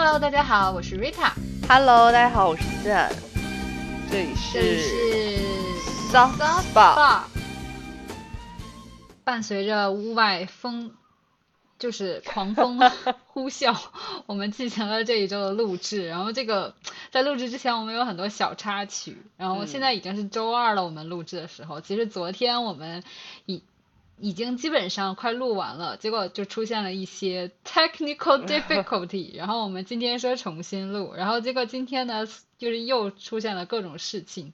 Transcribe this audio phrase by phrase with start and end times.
[0.00, 1.32] Hello，大家好，我是 Rita。
[1.68, 3.12] Hello，大家好，我是赞，
[4.08, 6.38] 这里这里是是 Soft。
[6.72, 7.22] Spot。
[9.24, 10.92] 伴随着屋外风，
[11.80, 12.78] 就是狂风
[13.26, 13.76] 呼啸，
[14.26, 16.06] 我们进行了这一周的录制。
[16.06, 16.76] 然后这个
[17.10, 19.20] 在录制之前，我们有很多小插曲。
[19.36, 23.02] 然后现在已经是周二了，我们录制的时候，其实昨天我们
[23.46, 23.64] 已
[24.20, 32.26] 已经基本上快录完了，结果就出现了一些 technical difficulty， 然后我们今天说重新录，然后结果今天呢，
[32.58, 34.52] 就是又出现了各种事情，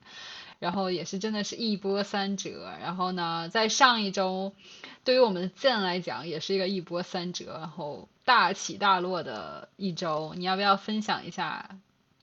[0.59, 4.53] 然后也是真的是一波三折，然后呢，在上一周，
[5.03, 11.69] 对于我们的剑来讲，也是一个一波三折，然后大起大落的一周，你要不要分享一下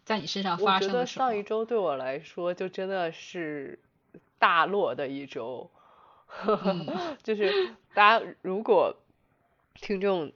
[0.05, 1.37] 在你身上我觉得发生的什么上？
[1.37, 3.79] 一周对我来说就真的是
[4.38, 5.82] 大落的一周，嗯
[7.23, 7.57] 就是
[7.93, 8.97] 大家如果
[9.75, 10.33] 听众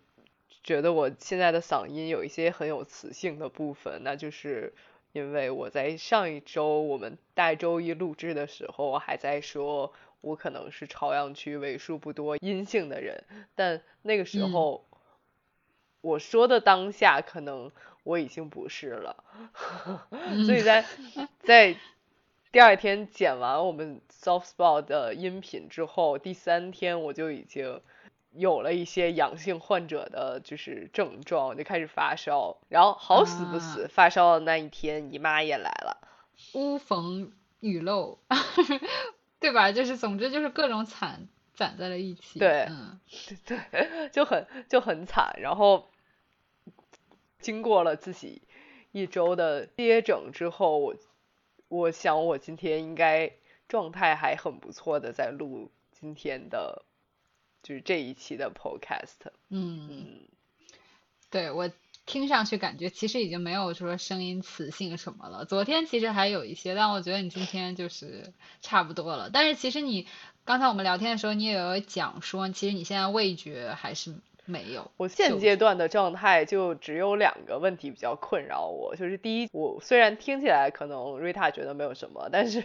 [0.63, 4.75] 觉得我现在的嗓音有一些很有磁性的部分，那就是
[5.13, 14.51] 因为我在上一周我们大周一录制的时候还在说我可能是朝阳区为数不多阴性的人，但那个时嗯。
[14.53, 14.85] 候
[16.01, 17.71] 我说的当下可能
[18.05, 19.25] 我已经不是了，
[20.45, 20.85] 所以在
[21.43, 21.81] 在
[22.53, 27.81] 第二天剪完我们 soft spot 的音频之后，第三天我就已经
[28.33, 35.99] 有了一些阳性患者的就是症状，就开始发烧，然后好死不死，发烧的那一天姨妈也来了，
[36.55, 38.19] 屋逢雨漏，
[39.39, 39.73] 对吧？
[39.73, 42.39] 就是总之就是各种惨攒在了一起。
[42.39, 42.99] 对嗯
[43.45, 45.91] 对，就很就很惨，然后
[47.39, 48.43] 经过了自己
[48.93, 50.95] 一周的接诊之后，我
[51.69, 53.33] 我想我今天应该
[53.69, 56.85] 状态还很不错的，在录今天的，
[57.63, 59.31] 就是这一期的 podcast。
[59.49, 60.21] 嗯，嗯，
[61.31, 61.71] 对我
[62.05, 65.45] 听上去感觉其实已经没有说声音磁性什么了。
[65.45, 69.31] 昨天其实还有一些，但我觉得你今天就是差不多了。
[69.31, 70.07] 但是其实你
[70.45, 74.15] 刚才我们聊天的时候，你也有讲说，其实你现在味觉还是
[74.47, 74.91] 没有。
[74.97, 82.65] 我现阶段的状态就只有两个问题比较困扰我，就是第一，我虽然听起来可能瑞塔觉得没有什么，但是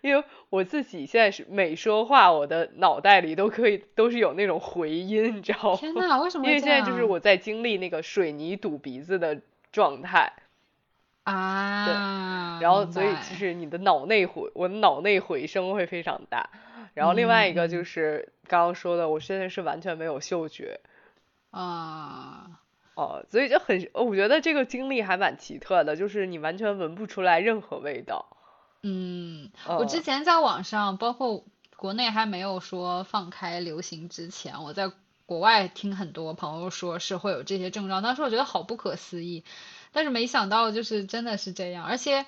[0.00, 5.76] 因为我自己现在是每说话，我的脑袋里都可以都是有那种回音，你知道吗？
[5.76, 9.40] 天呐，为什么因为现在就是我在经历那个水泥堵鼻子的
[9.72, 10.32] 状态，
[11.24, 16.50] 啊，对然后所以其实你的脑内回，我脑内回声会非常大。
[16.94, 20.80] 然后另外一个就是刚刚说的，我现在是完全没有嗅觉。
[21.50, 22.60] 啊，
[22.94, 28.36] 哦，所以就很，我觉得这个经历还蛮奇特的，就是你完全闻不出来任何味道。
[28.82, 31.44] 嗯，我之哦前在网上，包括
[31.76, 34.92] 国内还没有说放开流行之前，我在
[35.26, 39.44] 国外听很多朋友说是会有这些症状，当时我觉得好不可思议，
[39.92, 42.26] 但是没想到就是真的是这样，而且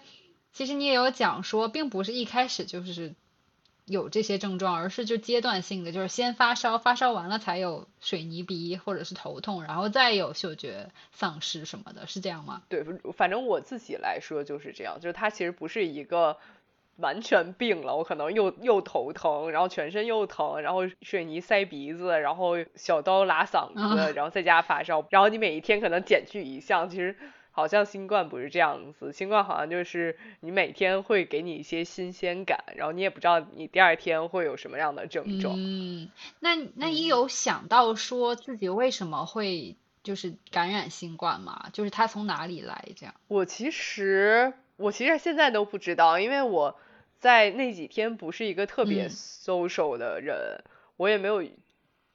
[0.53, 3.15] 其实你也有讲说，并不是一开始就是
[3.85, 12.63] 有这些症状，而是就阶段性的，就是先发烧，发烧完了才有水泥鼻或者是头痛，然后再有嗅觉丧失什么的，是这样吗？
[12.69, 16.39] 对，反正我自己来说就是这样，就是它其实不是一个
[16.97, 27.17] 完全病了，我可能又又头疼，然后全身又疼，然后水泥塞鼻子，然后小刀拉嗓子，啊然后在家发烧，然后你每一天可能减去一项，其实。
[27.55, 35.55] 好像新冠不是这样子，新冠好像就是你每天会给你一些新鲜感，然后你也不知道你第二天会有什么样的症状。
[35.59, 36.11] 嗯，
[36.41, 41.69] 那那你嗯有想到说自己为什么会就是感染新冠吗？
[41.75, 43.15] 就是它从哪里来这样？
[43.29, 46.77] 我其实我其实现在都不知道，因为我
[47.19, 50.65] 在那几天不是一个特别嗯 social 的人，
[50.97, 51.45] 我也没有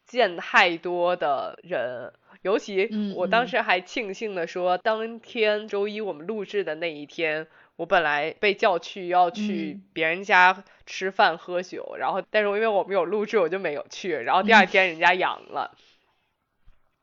[0.05, 2.11] 见太多的人。
[2.41, 14.13] 尤其嗯我当嗯时还庆幸的说，当天周一我们录制的那一天，我本来被叫去要去嗯别人家吃饭喝酒，然后但是因为我们有录制，我就没有去。
[14.15, 15.75] 然后第二嗯天人家阳了，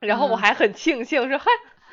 [0.00, 1.46] 然后我嗯还很庆幸说， 嗨，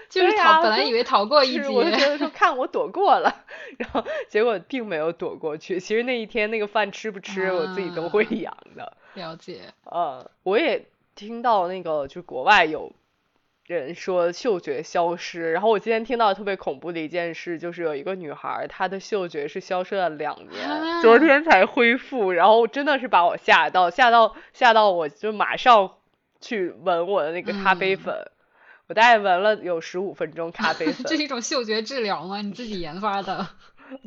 [0.10, 3.46] 就是对呀，本来以为逃过一是，我就觉，得说看我躲过了，
[3.78, 5.80] 然后结果并没有躲过去。
[5.80, 8.98] 其实那一天那个饭吃不吃，我自己都会啊阳的。
[9.14, 9.62] 了解。
[9.86, 10.86] 嗯，我也
[11.16, 12.92] 听到那个就国外有
[13.68, 25.92] 人说嗅觉消失，然后我今天听到特别恐怖的一件事，就是有一个女孩，她的嗅觉是消失了两年，昨啊天才恢复，然后真的是把我吓到，吓到吓到我就马上
[26.42, 28.32] 去闻我的那个咖啡嗯粉。
[28.88, 32.42] 我大概闻了有十五分钟咖啡 粉，这是一种嗅觉治疗吗？
[32.42, 33.48] 你自己研发的？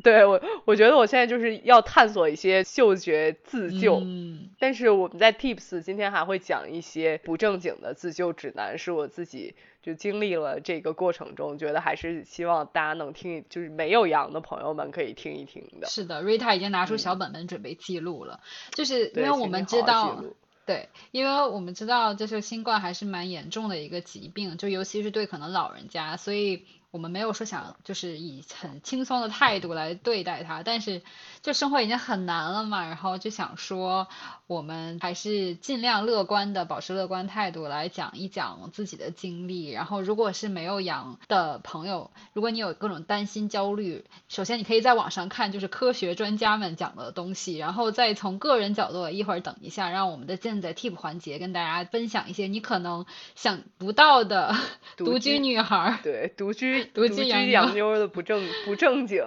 [0.03, 3.99] 对我，我觉得我现在就是要探索一些嗅觉自救。
[4.01, 15.87] 嗯，但是我们在 Tips 今天还会讲一些不正经的自救指南，是我自己就经历了这个过程中，觉得还是希望大家能听，就是没有阳的朋友们可以听一听的。
[15.87, 18.39] 是的，Rita 已经拿出小本本准备记录了，
[18.71, 20.23] 就是因为我们知道
[20.65, 31.01] 对，因为我们知道就是新冠还是蛮严重的一个疾病，就尤其是对可能老人家，所以我们没有说想就是以很轻松的态度来对待它，但是
[31.41, 34.07] 就生活已经很难了嘛，然后就想说
[34.47, 53.05] 我们还是尽量乐观的，保持乐观态度来讲一讲自己的经历，然后如果是没有养的朋友，如果你有各种担心焦虑，首先你可以在网上看就是科学专家们讲的东西，然后再从个人角度，一会儿等一下，让我们的健仔 tip 环节跟大家分享一些你可能
[53.35, 54.55] 想不到的
[54.95, 55.99] 独独居居女孩儿。
[56.03, 59.23] 对，独居独居居洋妞的不正不正经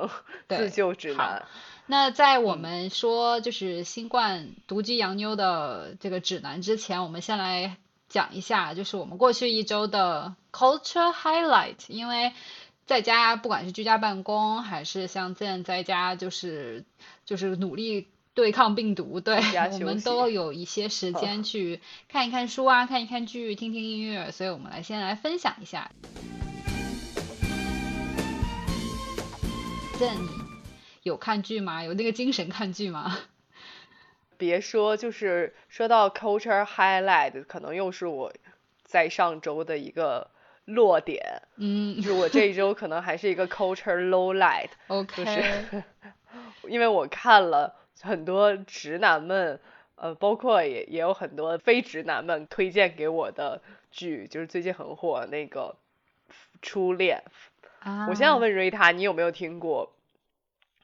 [0.48, 1.44] 自救指南。
[1.90, 7.78] 那在我嗯们说就是新冠独居洋妞的这个指南之前，我们先来
[8.08, 11.76] 讲一下，就是我们过去一周的 culture highlight。
[11.88, 12.32] 因为
[12.84, 16.84] 在家，不管是居家办公，还是像现在在家，就是
[17.24, 19.40] 就是努力对抗病毒，对
[19.72, 25.90] 我们都有一些时间 去看一看书啊，看一看剧，听听音乐，所以我们来先来分享一下。
[29.98, 30.28] 这你
[31.02, 31.82] 有看剧吗？
[31.82, 33.18] 有那个精神看剧吗？
[34.38, 38.32] 别说，就是说到 culture highlight，可能又是我
[38.84, 40.30] 在上周的一个
[40.64, 45.84] 落点，嗯就是我这一周可能还是一个 culture low light，，OK， 就是
[46.68, 49.60] 因为我看了很多直男们，
[49.96, 53.60] 呃，包括也也有很多非直男们推荐给我的
[53.90, 55.74] 剧，就是最近很火那个
[56.62, 57.24] 《初恋》。
[57.88, 59.94] 啊，我先要问瑞塔，你有没有听过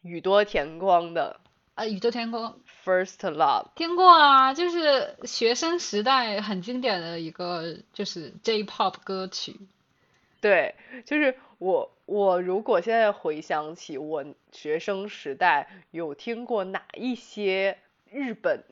[0.01, 1.39] 宇多田光的
[1.75, 3.67] 啊，宇多田光《First Love》？
[3.75, 9.61] 听过啊，就是学生时代很经典的一个就是 J-pop 歌曲。
[10.41, 10.75] 对，
[11.05, 17.79] 就是我我如果现在回想起我学生时代有听过哪一些
[18.11, 18.63] 日本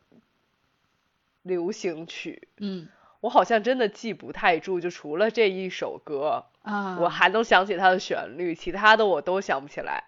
[1.42, 2.88] 流行曲，嗯
[3.22, 10.02] 我好像真的记不太住，就除了这一首歌，啊，我还能想起它的旋律，其他的我都想不起来。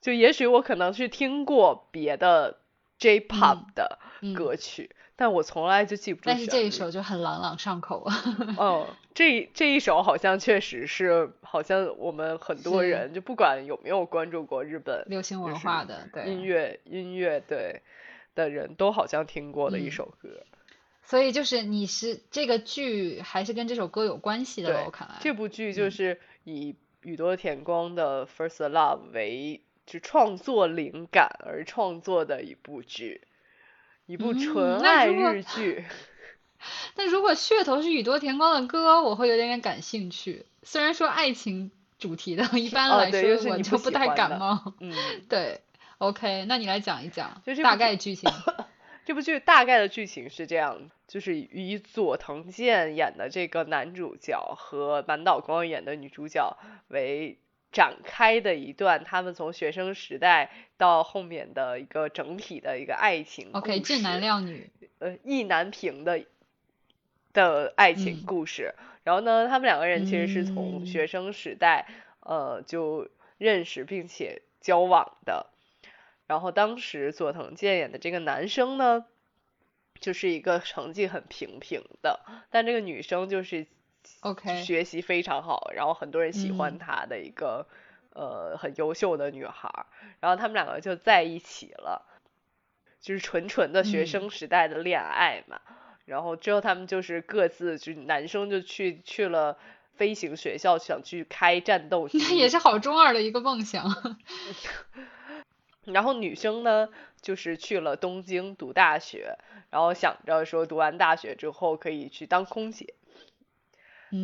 [0.00, 2.56] 就也许我可能是听过别的
[2.98, 6.30] J-pop 的嗯歌曲，但我从来就记不住。
[6.30, 8.14] 但是这一首就很朗朗上口啊。
[8.56, 17.82] 哦，这这一首好像确实是，好像我们很多人就不管有没有关注过日本流行文化的，对，音乐音乐对
[18.34, 20.30] 的人都好像听过的一嗯首歌。
[21.04, 25.16] 所以就是你是这个剧还是跟这首歌有关系的了，我看来。
[25.20, 33.22] 这部剧就嗯是以宇多田光的《First Love》为就创作灵感而创作的一部剧，
[34.06, 35.84] 一部嗯纯爱日剧。
[36.94, 40.44] 但如果噱头是宇多田光的歌，我会有点点感兴趣。
[40.62, 44.74] 虽然说爱情主题的， 一般哦来说我就不太感冒。
[44.78, 44.94] 嗯，
[45.28, 45.62] 对
[45.98, 48.30] ，OK，那你来讲一讲就这部剧大概剧情。
[49.04, 56.56] 这部剧大概的剧情是这样，就是以佐藤健演的这个男主角和满岛光演的女主角
[56.88, 57.38] 为
[57.72, 64.70] 展开的一段他们从学生时代到后面的一个整体的一个爱情 OK，故俊男靓女。
[64.98, 66.24] 呃意难平的
[67.32, 68.74] 的爱情嗯故事。
[69.02, 71.86] 然后呢，他们两个人其实是从嗯学生时代
[72.20, 75.49] 呃就认识并且交往的。
[76.30, 79.04] 然后当时佐藤健演的这个男生呢，
[79.98, 82.20] 就是一个成绩很平平的，
[82.50, 83.66] 但这个女生就是
[84.20, 87.66] OK 学习非常好，然后很多人喜欢嗯她的一个、
[88.14, 89.86] 呃很优秀的女孩。
[90.20, 92.06] 然后他们两个就在一起了，
[93.00, 95.60] 就是纯纯的学嗯生时代的恋爱嘛。
[96.04, 99.58] 然后之后他们就是各自，就男生就去去了
[99.96, 103.84] 飞行学校，想去开战斗机， 那也是好中二的一个梦想。
[105.84, 106.88] 然后女生呢，
[107.20, 109.36] 就是去了东京读大学，
[109.70, 112.94] 然后想着说读完大学之后可以去当空姐。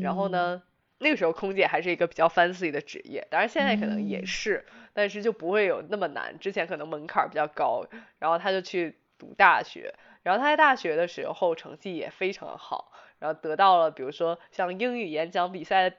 [0.03, 0.31] 然后嗯？
[0.33, 0.63] 呢，
[0.99, 6.39] 那个时候空姐还是一个比较 fancy 的职业，当然现在可能也嗯是，但是就不会有那么难。
[6.39, 7.87] 之前可能门槛比较高，
[8.19, 15.93] 然后她就去读大学，然后她在大学的时候成绩也非常好，然后得到了比如说像英语演讲比赛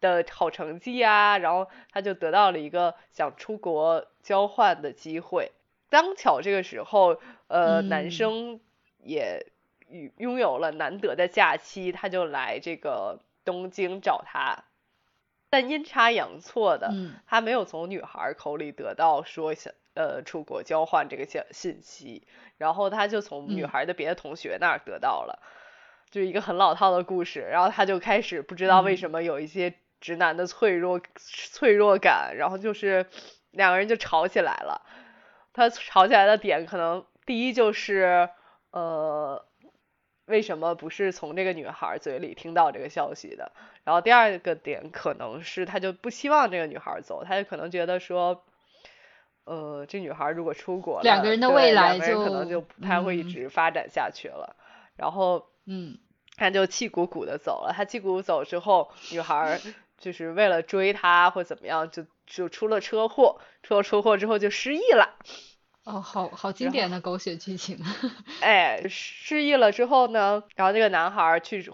[0.00, 5.52] 的好成绩啊，然后他就得到了一个想出国交换的机会。
[5.90, 8.10] 刚巧这个时候，呃，男嗯。
[8.10, 8.60] 生
[8.98, 9.46] 也
[9.88, 14.64] 拥拥有了难得的假期，他就来这个东京找他。
[15.48, 17.20] 但阴差阳错的，嗯。
[17.26, 22.26] 他没有从女孩口里得到说想呃出国交换这个信信息，
[22.58, 23.66] 然后他就从女嗯。
[23.66, 25.40] 孩的别的同学那儿得到了，
[26.10, 28.96] 就一个很老套的故事，然后他就开始不知道为嗯。
[28.96, 33.06] 什么有一些直男的脆弱脆弱感，然后就是
[33.50, 34.82] 两个人就吵起来了。
[35.52, 38.28] 他吵起来的点可能第一就是
[38.70, 39.44] 呃。
[40.26, 43.52] 为什么不是从这个女孩嘴里听到这个消息的？
[43.84, 48.42] 然后第二个点可能是他就不希望这个女孩走，他就可能觉得说，
[49.44, 54.56] 呃，这女孩如果出国了，两个人的未来就可能就就不太会一嗯直发展下去了。
[54.96, 55.96] 然后嗯
[56.36, 57.72] 他就气鼓鼓的走了。
[57.72, 59.60] 他气鼓鼓走之后，女孩儿
[59.98, 65.16] 就是为了追他或怎么样，就就出了车祸，出了车祸之后就失忆了。
[65.84, 67.78] 哦，好好经典的狗血剧情。
[68.40, 71.70] 哎，失忆了之后呢，然后这个男孩去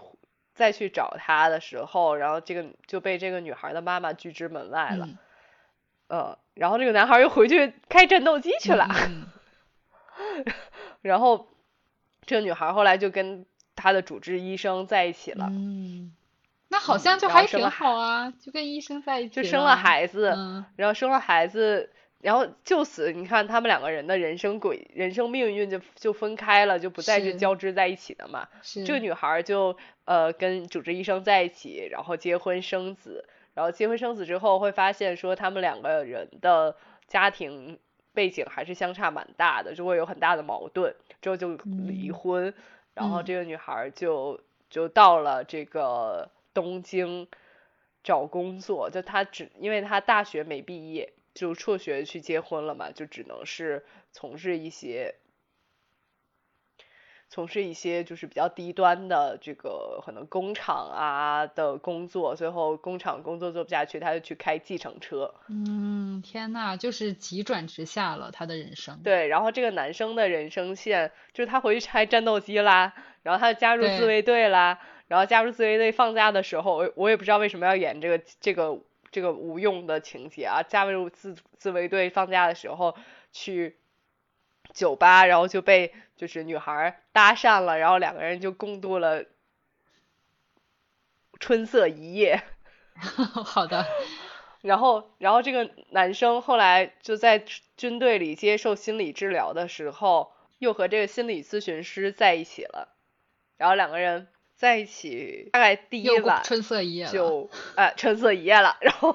[0.53, 5.05] 再去找他的时候，然后这个就被这个女孩的妈妈拒之门外了。
[5.07, 5.17] 嗯
[6.09, 8.87] 嗯，然后这个男孩又回去开战斗机去了。
[9.07, 9.25] 嗯
[11.01, 11.47] 然后
[12.25, 16.13] 这个女孩后来就跟她的主治医生在一起了，嗯，
[16.73, 21.91] 那好像就还挺好啊，就跟医生在一起就生了孩子，嗯然后生了孩子。
[22.19, 28.47] 然后就此，你看他们两个人的人生轨、人生命运就就分开了，就不再是是交织在一起的嘛。
[28.61, 29.75] 是这个女孩儿就
[30.05, 36.77] 呃跟主治医生在一起，然后结婚生子，然后结婚生子之后会发现说他们两个人的
[37.09, 37.77] 家庭
[38.13, 42.53] 背景还是相差蛮大的，就会有很大的矛盾，之后就离嗯婚，
[42.93, 44.39] 然后嗯这个女孩儿就
[44.69, 47.27] 就到了这个东京
[48.03, 55.15] 找工作，就他只因为他大学没毕业，就辍学去结婚了嘛，就只能是从事一些
[57.29, 65.33] 从事一些就是比较低端的这个可能工厂啊的工作，最后工厂工作做不下去，他就去开计程车。
[65.47, 69.01] 嗯，天呐，就是急转直下了他的人生。
[69.03, 72.93] 对，然后这个男生的人生线就是他回去拆战斗机啦，
[73.23, 74.79] 然后他加入自卫队啦，
[75.13, 78.79] 然后加入自卫队放假的时候，我我也不知道为什么要演这个这个
[79.11, 82.97] 这个无用的情节啊，加入自自卫队放假的时候
[83.31, 83.77] 去
[84.73, 89.23] 酒吧，然后就被就是女孩搭讪了，然后两个人就共度了
[91.39, 92.41] 春色一夜。
[93.45, 93.85] 好的，
[94.61, 97.45] 然后，然后这个男生后来就在
[97.77, 102.89] 军队里接受心理治疗的时候，又和这个心理咨询师在一起了。
[103.57, 104.27] 然后两个人
[104.63, 107.11] 在一起大概第一晚春色一夜了。
[107.11, 108.77] 就呃春色一夜了。
[108.79, 109.09] 然后，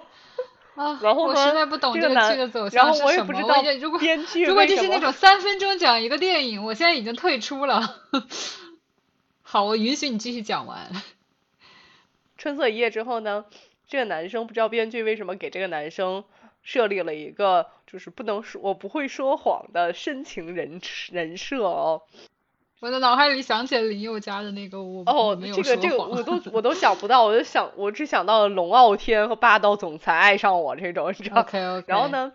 [0.75, 3.07] 啊， 然后呢我实在不懂这这个男剧的走然后向是什么。
[3.07, 8.03] 我也不知道如果编剧如果为什么这是那种三分钟讲一个电影，我现在已经退出了。
[9.41, 10.91] 好，我允许你继续讲完。
[12.37, 13.47] 春色一夜之后呢，
[13.87, 16.25] 这个男生不知道编剧为什么给这个男生
[16.63, 22.03] 设立了一个就是不能说我不会说谎的深情人人设哦。
[22.81, 31.85] 我的脑海里想起了林宥嘉的那个我哦，没有这个这个我都 我都想不到，我就想我只想到了龙傲天和霸道总裁爱上我这种，你知道？OK OK。
[31.89, 32.09] 然后？
[32.09, 32.33] 呢，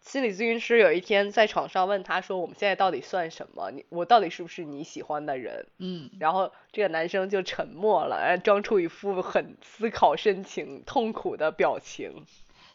[0.00, 3.70] 心理咨询师有一天在床上问他说：“我们现在到底算什么？
[3.70, 12.24] 你我到底是不是你喜欢的人？”嗯，然后这个男生就沉默了，然后装出一副很思考深情、痛苦的表情，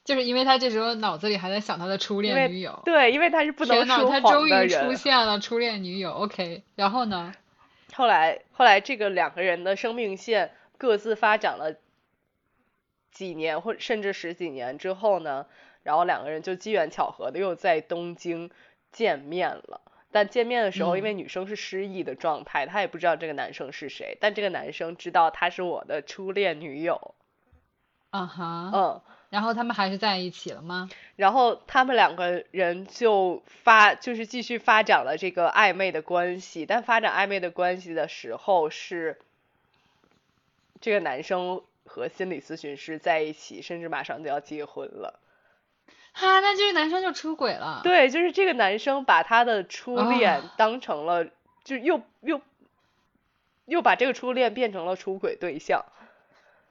[0.06, 2.80] 就是因为他这时候脑子里还在想他的初恋女友。
[2.86, 4.94] 对，因为他是不能说他终于出。
[4.94, 6.12] 现了初恋女友。
[6.12, 7.34] OK，然后呢？
[7.94, 11.76] 后来后来这个两个人的生命线各自发展了
[13.12, 15.48] 几年或甚至十几年之后呢，
[15.82, 18.52] 然后两个人就机缘巧合的又在东京
[18.92, 19.82] 见面了。
[20.12, 27.16] 但见面的时候，因为嗯女生是失忆的状态，她也不知道这个男生是谁，但这个男生知道她是我的初恋女友。
[28.12, 28.72] 啊哈。
[28.74, 29.02] 嗯，
[29.36, 30.90] 然后他们还是在一起了吗？
[31.18, 36.66] 然后他们两个人就发，就是继续发展了这个暧昧的关系。
[36.66, 39.20] 但发展暧昧的关系的时候，是
[40.80, 45.20] 这个男生和心理咨询师在一起，甚至马上就要结婚了。
[46.14, 47.82] 哈，那这个男生就出轨了。
[47.84, 51.28] 对，就是这个男生把他的初恋啊当成了，
[51.66, 52.40] 就又又
[53.66, 55.84] 又把这个初恋变成了出轨对象。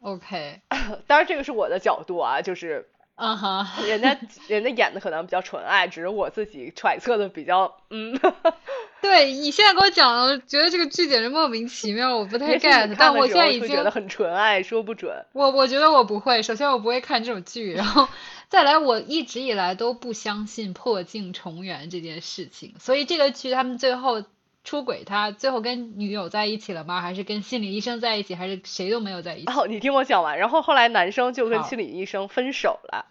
[0.01, 0.61] OK，
[1.07, 3.69] 当然，这个是我的角度啊，就是啊哈。
[3.87, 8.19] 人家人家演的可能比较纯爱，只是我自己揣测的比较嗯。
[9.01, 12.95] 对你现在给我讲了，觉得这个剧简直莫名其妙，我不太 get。
[12.99, 15.27] 但我现在已经觉得很纯爱，说不准。
[15.33, 18.09] 我我觉得我不会，首先我不会看这种剧，然后
[18.49, 24.25] 再来我一直以来都不相信破镜重圆这件事情，所以这个剧他们最后
[24.65, 27.01] 出轨，他最后跟女友在一起了吗？
[27.01, 28.35] 还是跟心理医生在一起？
[28.35, 29.53] 还是谁都没有在一起？
[29.53, 30.39] 哦，你听我讲完。
[30.39, 33.07] 然后后来男生就跟心理医生分手了。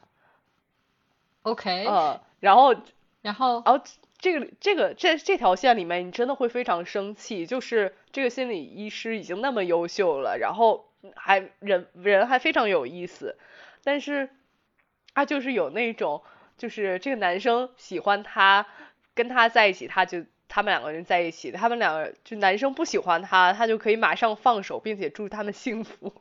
[1.44, 1.86] OK。
[1.86, 2.76] 呃，然后，
[3.22, 3.84] 然后，然后
[4.18, 7.46] 这个这个这这条线里面，你真的会非常生气。
[7.46, 13.38] 就是这个心理医师已经那么优秀了，然后还人人还非常有意思，
[13.84, 14.30] 但是
[15.14, 16.24] 他就是有那种。
[16.56, 18.68] 就是这个男生喜欢他，
[19.16, 21.52] 跟他在一起，他就他们两个人在一起。
[21.52, 26.14] 他们两个就男生不喜欢他，他就可以马上放手，并且祝他们幸福，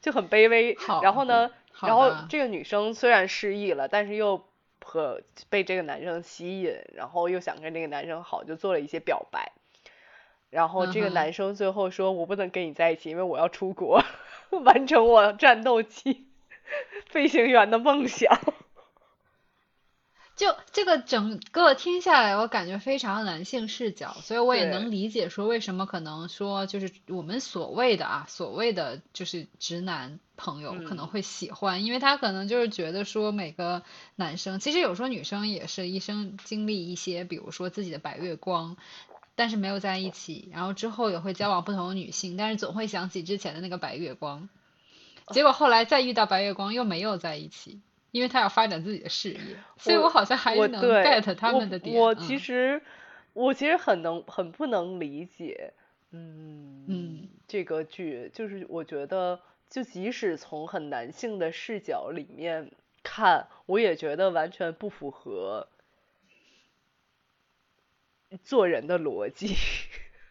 [0.00, 0.76] 就很卑微。
[1.02, 1.50] 然后呢，
[1.82, 4.46] 然后这个女生虽然失忆了，但是又
[4.84, 9.52] 和被这个男生吸引，然后又想跟这个男生好，就做了一些表白。
[10.50, 14.02] 然后这个男生最后说：“我不能跟你在一起，因为我要出国，
[14.64, 16.28] 完成我战斗机
[17.06, 18.38] 飞行员的梦想。”
[20.36, 33.82] 就这个整个听下来，我感觉非常男性视角，所以我也能理解说为什么可能说就是我们所谓的啊，所谓的就是直男朋友可能会喜欢，因为他可能就是觉得说每个
[34.14, 38.76] 男生，其实有时候女生也是一生经历一些，比如说自己的白月光，
[39.36, 44.50] 但是没有在一起，然后之后也会交往不同的女性，但是总会想起之前的那个白月光，
[45.30, 47.80] 结果后来再遇到白月光又没有在一起。
[48.16, 49.38] 因为他要发展自己的事业，
[49.76, 51.94] 所以我好像还能 get 他们的点。
[51.94, 52.80] 我其实，
[53.34, 55.74] 我其实很能很不能理解，
[56.12, 65.68] 嗯嗯，这个剧就是我觉得，就即使从很男性的视角里面看，我也觉得完全不符合
[68.42, 69.54] 做人的逻辑。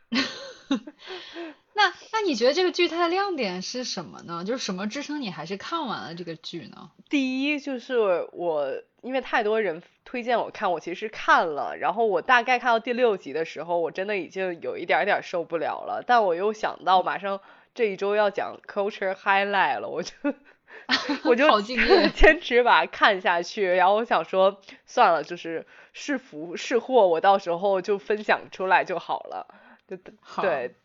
[1.73, 4.43] 那那你觉得这个剧它的亮点是什么呢？
[4.45, 6.91] 就是什么支撑你还是看完了这个剧呢？
[7.09, 16.01] 第一就是我因为太多人推荐我看，我其实看了，然后我大概看到第六集的时候，我真的已经有一点点受不了了。
[16.05, 17.41] 但我又想到马上
[17.73, 20.13] 这一周要讲 culture highlight 了，我就
[21.25, 21.61] 我就
[22.15, 23.65] 坚持把它看下去。
[23.65, 29.47] 然后我想说算了，就是是福是祸，我到时候就分享出来就好了。
[29.87, 30.75] 对对。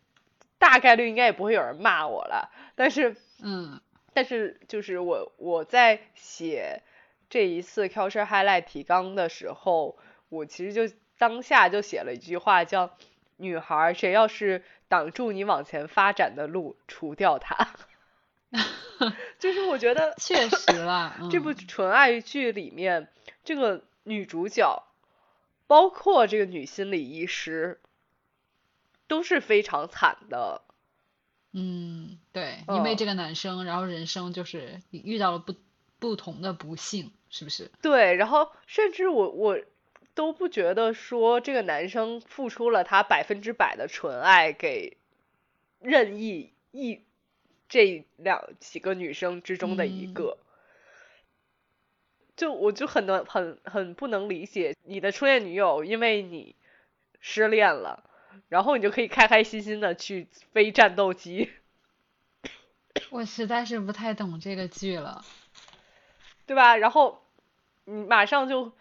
[0.58, 3.80] 大概率应该也不会有人骂我了，但是，嗯，
[4.12, 6.82] 但是就是我我在写
[7.30, 9.96] 这一次 culture highlight 提纲的时候，
[10.28, 12.94] 我其实就当下就写了一句话，叫
[13.38, 17.56] “女孩，谁要是挡住你往前发展的路，除掉他。
[19.40, 23.08] ”就是我觉得确实了， 这部纯爱剧里面
[23.44, 24.84] 这个女主角，
[25.66, 27.80] 包括这个女心理医师。
[29.10, 30.62] 都是非常惨的，
[31.50, 35.56] 嗯，对，因为这个男生，然后人生就是遇到了不
[35.98, 37.72] 不同的不幸，是不是？
[37.82, 39.58] 对，然后甚至我我
[40.14, 44.96] 都不觉得说这个男生付出了他百分之百的纯爱给
[45.80, 47.00] 任意一
[47.68, 50.38] 这两几个女生之中的一个，
[52.36, 56.54] 就我就很能很很不能理解你的初恋女友因为你
[57.18, 58.04] 失恋了。
[58.48, 61.50] 然后你就可以开开心心的去飞战斗机。
[63.10, 65.24] 我实在是不太懂这个剧了，
[66.46, 66.76] 对吧？
[66.76, 67.22] 然后
[67.84, 68.72] 你马上就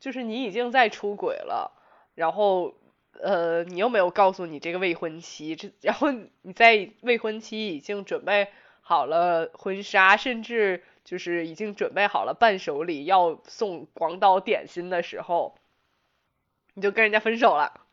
[0.00, 1.72] 就是你已经在出轨了，
[2.14, 2.74] 然后
[3.20, 6.10] 呃你又没有告诉你这个未婚妻，这然后
[6.42, 8.48] 你在未婚妻已经准备
[8.80, 15.56] 好了婚纱，甚至就是已经准备好了伴手礼要送广岛点心的时候，
[16.74, 17.85] 你就跟人家分手了。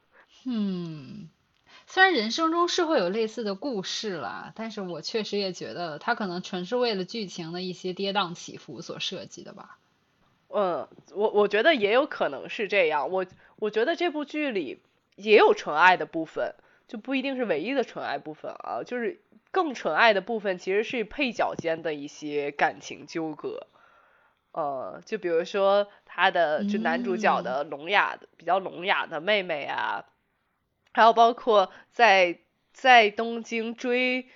[0.46, 1.30] 嗯，
[1.88, 9.78] 虽然人生中是会有类似的故事啦，但是我确实也觉得它可能纯是为了剧情的一些跌宕起伏所设计的吧。
[10.50, 13.10] 嗯，我我觉得也有可能是这样。
[13.10, 13.26] 我
[13.56, 14.82] 我觉得这部剧里
[15.16, 16.56] 也有纯爱的部分，
[16.88, 18.84] 就不一定是唯一的纯爱部分啊。
[18.86, 23.68] 就是更纯爱的部分其实是配角间的一些感情纠葛。
[24.52, 30.06] 呃，就比如说他的就男主角的聋哑的比较聋哑的妹妹啊。
[30.94, 32.40] 还有包括在
[32.72, 34.28] 在东京追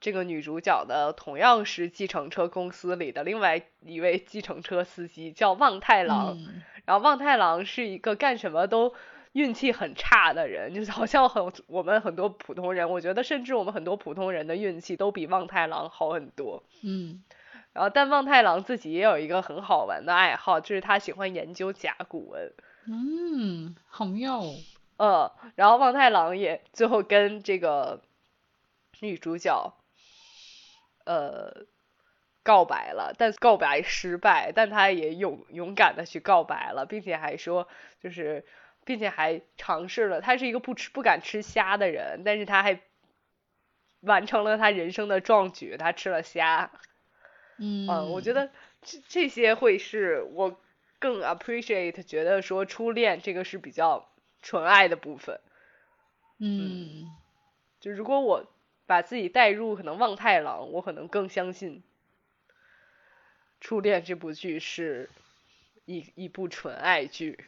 [0.00, 6.38] 这个女主角的，同样是计程车公司里的另外一位计程车司机，叫望太郎。
[6.84, 8.94] 然后望太郎是一个干什么都
[9.32, 16.64] 运气很差的人，就是好像很我们很多普通人，我觉得甚至我们很多普通人的运气都比望太郎好很多。
[16.82, 17.22] 嗯。
[17.72, 22.52] 然后，但望太郎自己也有一个很好玩的爱好，就是他喜欢研究甲骨文。
[22.86, 24.40] 嗯，好妙。
[24.40, 24.54] 哦。
[25.04, 28.00] 嗯，然后望太郎也最后跟这个
[29.00, 29.74] 女主角
[31.04, 31.66] 呃
[32.44, 37.66] 告白了，但告白失败，但他也勇勇敢的去告白了，并且还说
[38.00, 38.44] 就是
[38.84, 40.20] 并且还尝试了。
[40.20, 42.78] 他是一个不吃不敢吃虾的人，但是他还
[44.02, 46.70] 完成了他人生的壮举，他吃了虾。
[47.58, 48.50] 嗯，我觉得
[48.82, 50.60] 这这些会是我
[51.00, 54.11] 更 appreciate，觉得说初恋这个是比较
[54.42, 55.40] 纯爱的部分。
[56.38, 57.06] 嗯，
[57.80, 58.46] 就如果我
[58.86, 61.82] 把自己带入可能望太郎，我可能更相信
[63.60, 65.08] 初恋这部剧是
[65.84, 67.44] 一一部纯爱剧。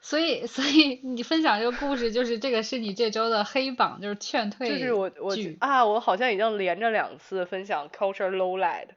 [0.00, 8.88] 所以，所以你分享这个故事，就是这个是你这周的黑榜，就是劝退就是我我啊，我好像已经连着两次分享 culture low light，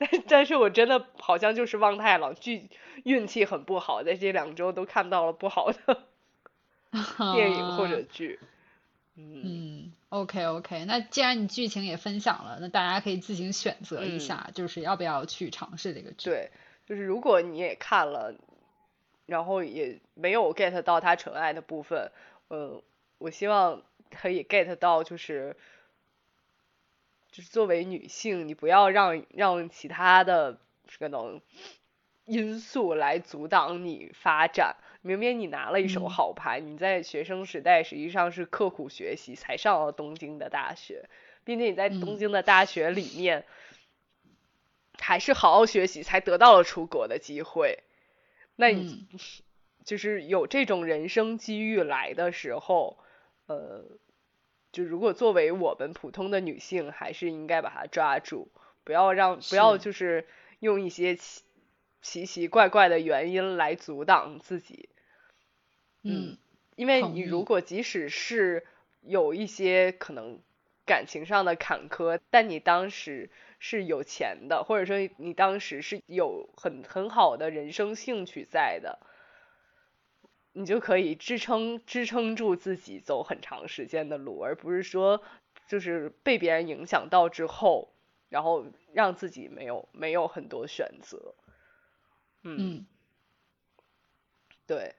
[0.00, 2.70] 但但是我真的好像就是望太郎剧
[3.04, 5.78] 运气很不好，在这两周都看到了不好的
[7.34, 8.40] 电影或者剧。
[9.14, 16.30] 嗯，OK OK，那既然你剧情也分享了，那大家可以自行选择一下，就是要不要去尝试这个剧。
[16.30, 16.50] 对，
[16.86, 18.34] 就是如果你也看了。
[19.26, 22.10] 然后也没有 get 到他纯爱的部分，
[22.48, 22.82] 嗯，
[23.18, 25.56] 我希望可以 get 到，就是
[27.30, 30.60] 就是作为女性，你不要让让其他的
[30.98, 31.40] 可能
[32.24, 34.76] 因素来阻挡你发展。
[35.02, 41.08] 明明你拿了一手好牌，你在学生时代实际上是刻苦学习才上了东京的大学，
[41.42, 43.46] 并且你在东京的大学里面
[44.98, 47.78] 还是好好学习才得到了出国的机会。
[48.56, 49.06] 那你
[49.86, 52.98] 就是有这种人生机遇来的时候，
[53.46, 53.82] 呃，
[54.72, 58.48] 就如果作为我们普通的女性，还是应该把它抓住，
[58.84, 60.26] 不要让不要就是
[60.58, 61.42] 用一些奇
[62.02, 64.88] 奇奇怪怪的原因来阻挡自己。
[66.02, 66.38] 嗯，
[66.76, 68.66] 因为你如果即使是
[69.00, 70.40] 有一些可能
[70.86, 73.30] 感情上的坎坷，但你当时。
[73.62, 78.98] 是有钱的，或者说你当时是有很很好的人生兴趣在的，
[80.52, 85.22] 你就可以支撑支撑住自己走很长时间的路，而不是说
[85.68, 87.92] 就是被别人影响到之后，
[88.28, 91.34] 然后让自己没有没有很多选择。
[92.42, 92.86] 嗯，
[94.66, 94.94] 对。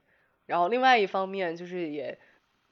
[0.45, 2.19] 然后另外一方面就是也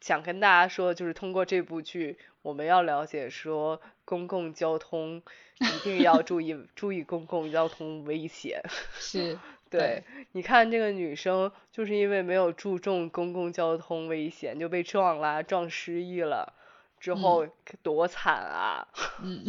[0.01, 5.23] 想跟大家说，就是通过这部剧，我们要了解说公共交通。
[5.61, 8.61] 一定要注意 注意公共交通危险。
[8.97, 9.37] 是，
[9.69, 16.53] 对，你看这个女生就是因为没有注重公共交通危险，就被撞啦，撞失忆了，
[16.99, 17.47] 之后
[17.83, 18.87] 多惨啊！
[19.21, 19.45] 嗯，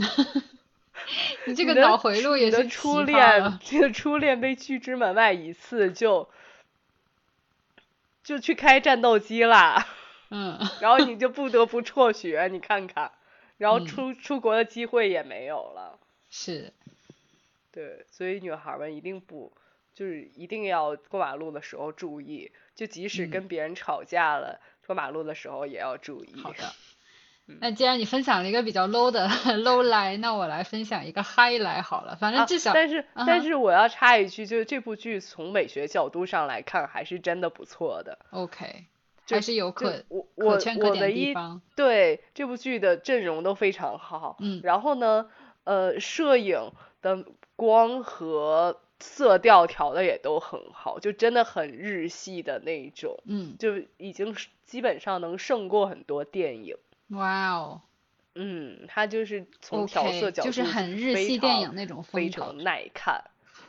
[1.47, 6.29] 你这个脑回路也是初恋，这个初恋被拒之门外一次，就
[8.23, 9.87] 就去开战斗机啦。
[10.31, 13.13] 嗯，然后你就 不得不辍学，你看看。
[13.59, 15.99] 然后出出国的机会也没有了，
[16.31, 16.73] 是，
[17.71, 19.53] 对，所以女孩们一定不，
[20.01, 26.41] 就是一定要过马路的时候注意，就即使跟别人吵架了，过马路的时候也要注意。
[26.43, 26.73] 好的，
[27.61, 29.29] 那既然你分享了一个比较 low 的
[29.63, 32.73] low 来，那我来分享一个 high 来好了，反正至少。
[32.73, 38.19] 但是但是我要插一句，就是这部剧从美学角度上来看，还是真的不错的。
[38.31, 38.87] OK。
[39.29, 41.35] 还是有可我我我的一
[41.77, 45.31] 对这部剧的阵容都非常好，嗯，然后呢，
[45.63, 56.77] 呃，摄影的光和色调调的也都很好，就真的很日系的那种，嗯，就已经基本上能胜过很多电影。
[57.09, 57.81] 哇哦，
[58.35, 63.25] 嗯，它就是从调色角度就是很日系电影那种非常耐看，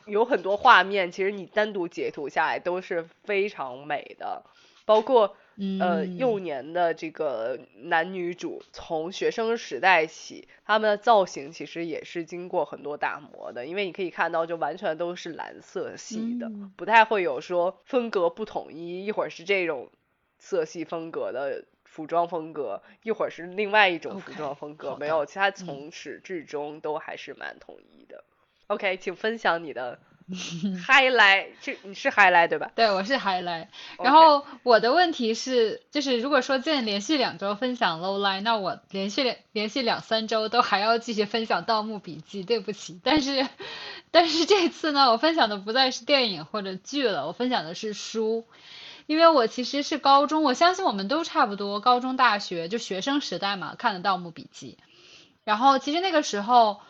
[0.06, 4.44] 有很多画面其实你单独截图下来都是非常美的，
[4.84, 5.36] 包括。
[5.80, 19.90] 呃，幼年的这个男女主从学生时代起，他们的造型其实也是经过很多打磨的，因为你可以看到，就完全都是蓝色系的，不太会有说风格不统一，一会儿是这种
[20.38, 28.24] 色系风格的服装风格，一会儿是另外一种服装风格，没有，其他从始至终都还是蛮统一的。
[28.68, 29.98] OK，请分享你的。
[30.86, 32.70] 嗨 来，这你是嗨来对吧？
[32.74, 33.68] 对，我是嗨来。
[34.02, 43.00] 然后我的问题是，就是如果说见连续两周分享 low line，那我连续连连续两三周都还要继续分享《盗墓笔记》，对不起。
[43.02, 43.46] 但是，
[44.10, 48.46] 但是这次呢，我分享的不再是电影或者剧了，我分享的是书，
[49.06, 54.78] 因为我其实是高中，我相信我们都差不多，高中、大学就学生时代嘛，看的《盗墓笔记》，
[55.44, 56.80] 然后其实那个时候。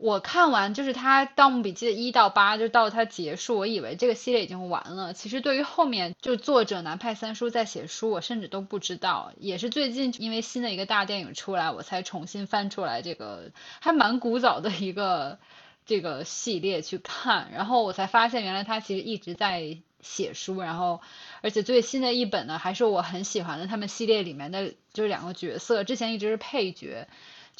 [0.00, 5.12] 我看完就是他《盗墓笔记》的一到八，就到他结束，我以为这个系列已经完了。
[5.12, 9.34] 其实对于后面就作者南派三叔在写书，我甚至都不知道。
[9.38, 15.38] 也是最近因为新的一个大电影出来，我才重新翻出来这个还蛮古早的一个
[15.84, 21.02] 这个系列去看，然后我才发现原来他其实一直在写书，然后
[21.42, 27.06] 而且最新的一本呢，还是我很喜欢的他们系列里面的就是两个角色，之前一直是配角。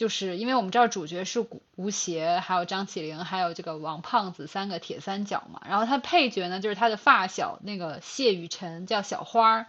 [0.01, 5.61] 就是因为我们知道主角是吴邪，还有张起灵，还有这个王胖子三个铁三角嘛。
[5.69, 9.67] 然后他配角呢，就是他的发小那个谢雨辰，叫小花儿，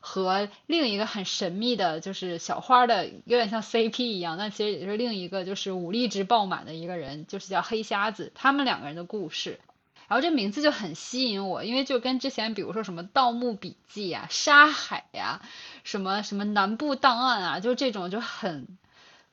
[0.00, 8.32] 和另一个很神秘的，就是小花儿的有点像 CP 一样，但其实也是另一个就是武力值爆满的一个人，就是叫黑瞎子。
[8.34, 9.60] 他们两个人的故事，
[10.08, 15.42] 然后这名字就很吸引我，因为就跟之前比如说什么《盗墓笔记》啊、《沙海》呀、
[15.84, 18.78] 什么什么南部档案啊，就这种就很。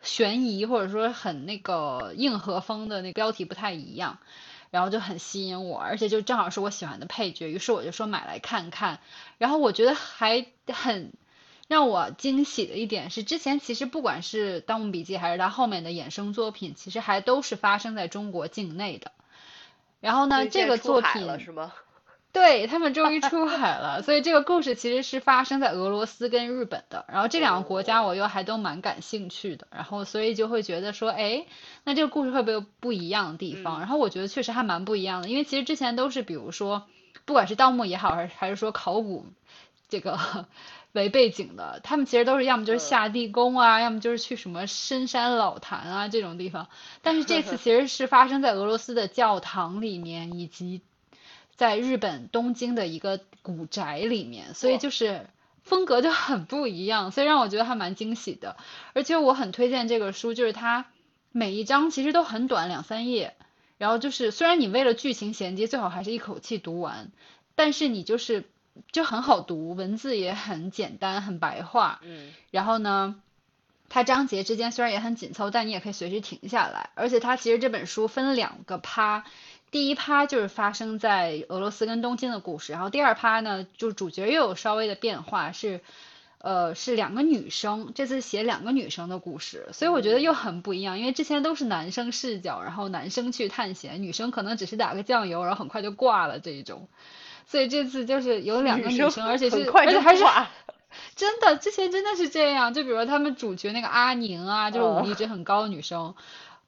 [0.04, 4.20] 悬疑或者说很那个硬核风的那标题不太一样，
[4.70, 9.00] 然后就很吸引我，而且就正好是我喜欢的配角，于是我就说买来看看。
[9.38, 11.14] 然后我觉得还很
[11.68, 19.12] 让我惊喜的一点是，之前其实不管是《盗墓笔记》还是他后面的衍生作品，其实还都是发生在中国境内的。
[20.02, 21.74] 然后呢，这个作品是吗？
[22.34, 31.46] 对他们终于出海了，所以这个故事其实是发生在俄罗斯跟日本的，然后这两个国家我又还都蛮感兴趣的，然后所以就会觉得说，哎，
[31.84, 33.78] 那这个故事会不会有不一样的地方？
[33.80, 36.88] 然后我觉得确实还蛮不一样的，因为其实之前都是比如说，
[37.26, 39.28] 不管是盗墓也好，还是还是说考古
[39.88, 40.48] 这个
[40.94, 46.68] 为背景的，他们其实都是要么就是下地宫啊，要么就是去什么深山老潭啊这种地方，
[47.04, 50.82] 但是这次 其实是发生在俄罗斯的教堂里面以及。
[51.56, 55.28] 在日本东京的一个古宅里面，所以就是
[55.62, 58.58] 风格就很不一样，所以让我觉得还蛮惊喜的。
[58.94, 60.86] 而且我很推荐这个书，就是它
[61.32, 63.36] 每一章其实都很短，两三页。
[63.78, 67.12] 然后就是虽然你为了剧情衔接，最好还是一口气读完，
[67.56, 68.46] 但是你就是
[68.92, 72.00] 就很好读，文字也很简单，很白话。
[72.04, 72.32] 嗯。
[72.50, 73.22] 然后呢，
[73.90, 76.90] 它章节之间虽然也很紧凑，但你也可以随时停下来。
[76.96, 79.24] 而且它其实这本书分两个趴。
[79.74, 85.82] 第一趴就是发生在俄罗斯跟东京的故事，然后第二趴呢，就是主角又有稍微的变化，是，
[86.38, 96.88] 呃，是两个女生，这次写两个女生的故事，所以我觉得又很不一样，因为之前都是男生视角，然后男生去探险，女生可能只是打个酱油，然后很快就挂了这一种，
[97.48, 100.24] 所以这次就是有两个女生，而且是而且还是
[101.16, 106.14] 真的，之前真的是这样，就比如他们主角那个阿宁啊，就是武力值很高的女生。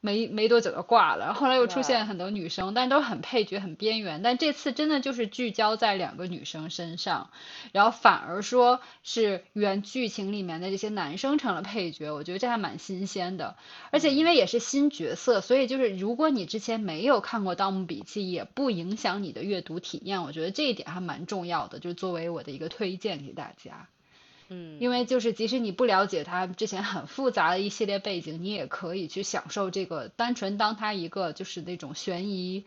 [0.01, 4.21] 没没多久就挂了，后来又出现很多女生，但都很配角、很边缘。
[4.21, 7.31] 但这次真的就是聚焦在两个女生身上，
[7.71, 13.55] 然后反而说是原剧情里面的这些男生成了配角，我觉得这还蛮新鲜的。
[13.91, 20.21] 而且因为也是新角色，所以就是如果你之前没有看过《盗墓笔记》，也不影响你的阅读体验。
[20.21, 23.87] 我觉得这一点还蛮重要的，就作为我的一个推荐给大家。
[24.47, 32.65] 嗯，因为就是即使你不了解他之前很复杂的一系列背景，你也可以去享受这个单纯当他一个就是那种悬疑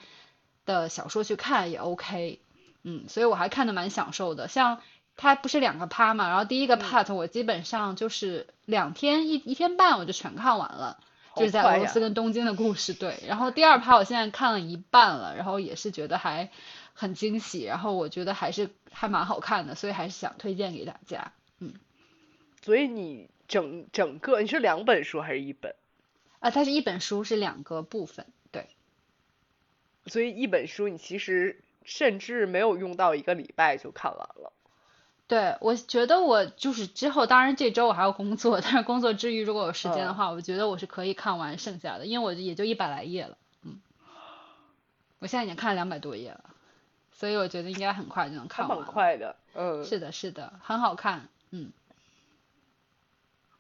[0.67, 2.41] 的小说去看也 OK。
[2.83, 4.49] 嗯，所以我还看的蛮享受的。
[4.49, 4.81] 像
[5.17, 10.99] 它不是两个趴嘛，然后第一个 part 我基本上就是两天一一天半我就全看完了，
[11.35, 12.95] 就是在俄罗斯跟东京的故事。
[12.95, 16.51] 对，然后第二趴我现在看了一半了，然后也是觉得还
[16.95, 21.33] 很惊喜，然后我觉得还是还蛮好看的，所以还是想推荐给大家。
[22.69, 25.75] 嗯，所以你整整个你是两本书还是一本？
[26.41, 28.69] 啊，它是一本书，是两个部分，对。
[30.07, 34.53] 所以一本书你其实甚至没有用到一个礼拜就看完了。
[35.27, 43.81] 对，我觉得我就是之后，当然这周我还要工作，但是工作之余如果有时间的话，我觉得我是可以看完剩下的，因为我也就一百来页了，嗯。
[45.19, 46.45] 我现在已经看了两百多页了，
[47.13, 48.79] 所以我觉得应该很快就能看完。
[48.79, 49.85] 蛮快的，嗯。
[49.85, 51.29] 是的，是的，很好看。
[51.51, 51.73] 嗯，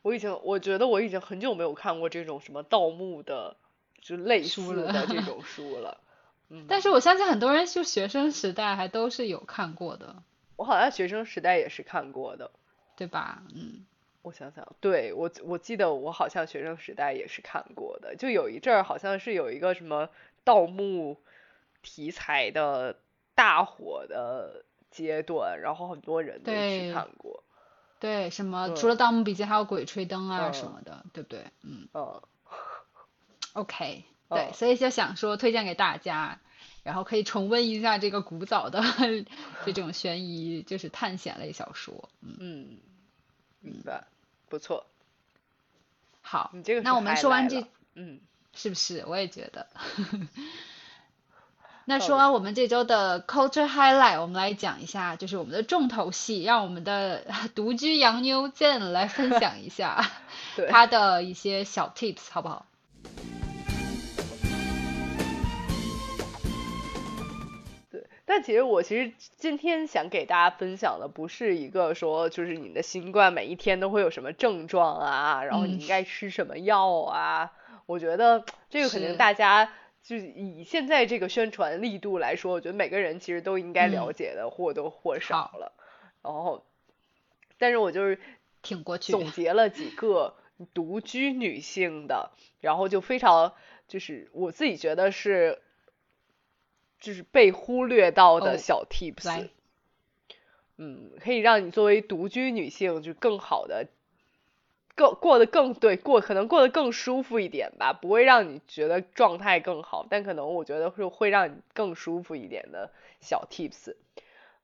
[0.08, 3.56] 我已经我觉得我已经很久没有看过这种什么盗墓的，
[4.00, 6.00] 就类似的这 种书了。
[6.48, 10.22] 嗯，但是我相信很多人就学生时代还都是有看过的。
[10.56, 12.50] 我好像学生时代也是看过的，
[12.96, 13.42] 对吧？
[13.54, 13.84] 嗯，
[14.22, 20.08] 我想想，对我我记得我好像学生时代也是看过的，就有一阵儿好像是有一个什么
[20.42, 21.18] 盗墓
[21.82, 22.96] 题材的
[23.34, 27.44] 大火的阶段，然后很多人都去看过。
[28.00, 31.46] 对，什么除了《盗墓笔记》还有《鬼吹灯》啊什么的，对不对？
[31.62, 31.88] 嗯。
[31.92, 32.22] 哦。
[33.54, 36.38] OK，对，所以就想说推荐给大家，
[36.84, 38.82] 然后可以重温一下这个古早的
[39.64, 42.08] 这种悬疑，就是探险类小说。
[42.22, 42.78] 嗯。
[43.60, 44.06] 明白，
[44.48, 44.86] 不错。
[46.22, 48.20] 好，你这个那我们说完这，嗯，
[48.54, 49.04] 是不是？
[49.06, 49.66] 我也觉得。
[51.90, 57.24] 那说完我们这周的 culture highlight，我们来讲一下，就是我们的重头戏，让我们的
[57.56, 60.04] 独居洋妞 Jane 来分享一下
[60.68, 62.66] 她的一些小 tips，好不好？
[67.90, 77.52] 对，但其其实我其实今天想给大家分享的不是一个说就是你的新冠每一天都会有什么症状啊，然后你应该吃什么药啊。
[77.86, 79.70] 我觉得这个肯定大家
[80.08, 85.74] 就是以现在这个宣传力度来说，我觉得每个人其实都应该了解的或多或少了。
[86.22, 86.64] 然后，
[87.58, 88.18] 但是我就是
[88.62, 90.34] 挺过去总结了几个
[90.72, 93.52] 独居女性的，然后就非常
[93.86, 95.60] 就是我自己觉得是。
[97.00, 99.50] 就是被忽略到的小 tips，
[100.78, 103.86] 嗯，可以让你作为独居女性就更好的，
[104.98, 113.94] 更过得更对过，可能过得更舒服一点吧，不会让你觉得状态更好，但可能我觉得是会让你更舒服一点的小 tips，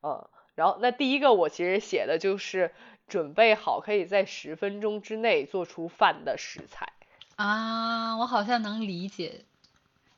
[0.03, 2.73] 嗯，然后那第一个我其实写的就是
[3.07, 6.93] 准备好可以在十分钟之内做出饭的食材
[7.37, 9.45] 啊，我好像能理解。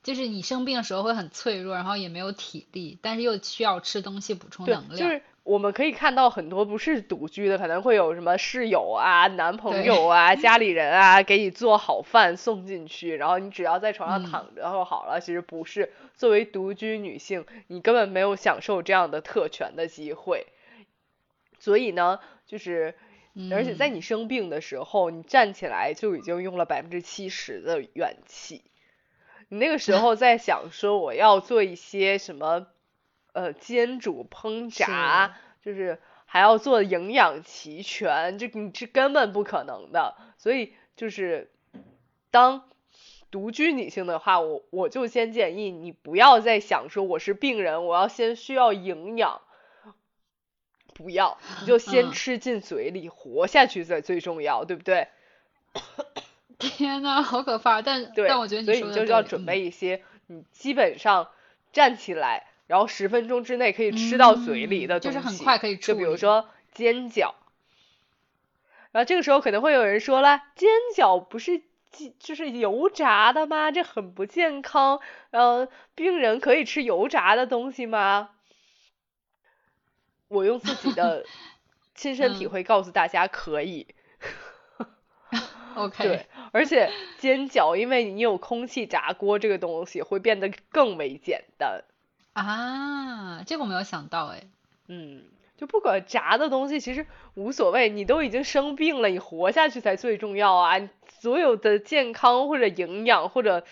[0.02, 4.96] 就是你生病的时候会很脆弱，然后也没有体力，但是又需要吃东西补充能量。
[4.96, 15.20] 就是我们可以看到很多不是独居的，可能会有什么室友啊、男朋友啊、 家里人啊给你做好饭送进去，然后你只要在床上躺着就好了。
[15.20, 20.46] 其实不是，作为独居女性，你根本没有享受这样的特权的机会。
[21.60, 22.96] 所以呢，就是
[23.52, 28.64] 而且在你生病的时候，你站起来就已经用了百分之七十的元气。
[29.48, 32.66] 你那个时候 在想说我要做一些什么，
[33.36, 40.16] 呃，煎煮烹炸，就是还要做营养齐全，就你是根本不可能的。
[40.38, 41.50] 所以就是
[42.30, 42.66] 当
[43.30, 49.42] 独居女性的话，我我就先建议你不要再想说我是病人，我要先需要营养，
[50.94, 55.08] 不要，你就先吃进嘴里，活下去才最重要，对不对？
[56.58, 57.82] 天呐，好可怕！
[57.82, 61.28] 但但我觉得你所以你就是要准备一些，你基本上
[61.70, 67.34] 站起来，然后十分钟之内可以吃到嘴里的东西，就是很快可以就比如说煎饺，
[68.92, 71.62] 然后这个时候可能会有人说了，煎饺不是
[72.18, 73.70] 就是油炸的吗？
[73.70, 75.00] 这很不健康。
[75.30, 78.30] 嗯，病人可以吃油炸的东西吗？
[80.28, 81.24] 我用自己的
[81.94, 83.86] 亲身体会告诉大家，可以。
[85.76, 91.84] OK，对，而且煎饺，因为你有空气炸锅这个东西，会变得更为简单
[92.42, 93.42] 啊。
[93.44, 94.44] 这个我没有想到哎。
[94.88, 95.24] 嗯，
[95.56, 100.88] 就不管炸的东西，其实无所谓，你都已经生病了，你活下去才最重要啊。
[101.20, 103.64] 所有的健康或者营养或者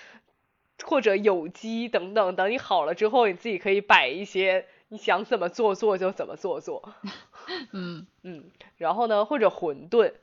[0.82, 6.94] 或者有机等等，等你好了之后，你自己可以摆一些，你想怎么做做就怎么做做。
[7.72, 10.14] 嗯嗯，然后呢，或者馄饨。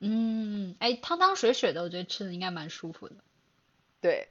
[0.00, 3.14] 嗯，哎，汤汤水水的，我觉得吃的应该蛮舒服的。
[4.02, 4.28] 对，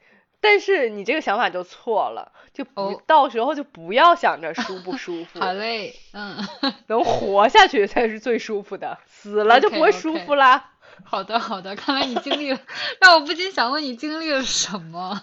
[0.48, 5.40] 但是你这个想法就错了，就不到时候就不要想着舒不舒服。
[5.42, 6.36] 好嘞，嗯
[6.86, 10.70] 能活下去才是最舒服的，死了就不会舒服啦。
[11.02, 12.60] 好的，好的，看来你经历了，
[13.00, 15.20] 让我不禁想问你经历了什么？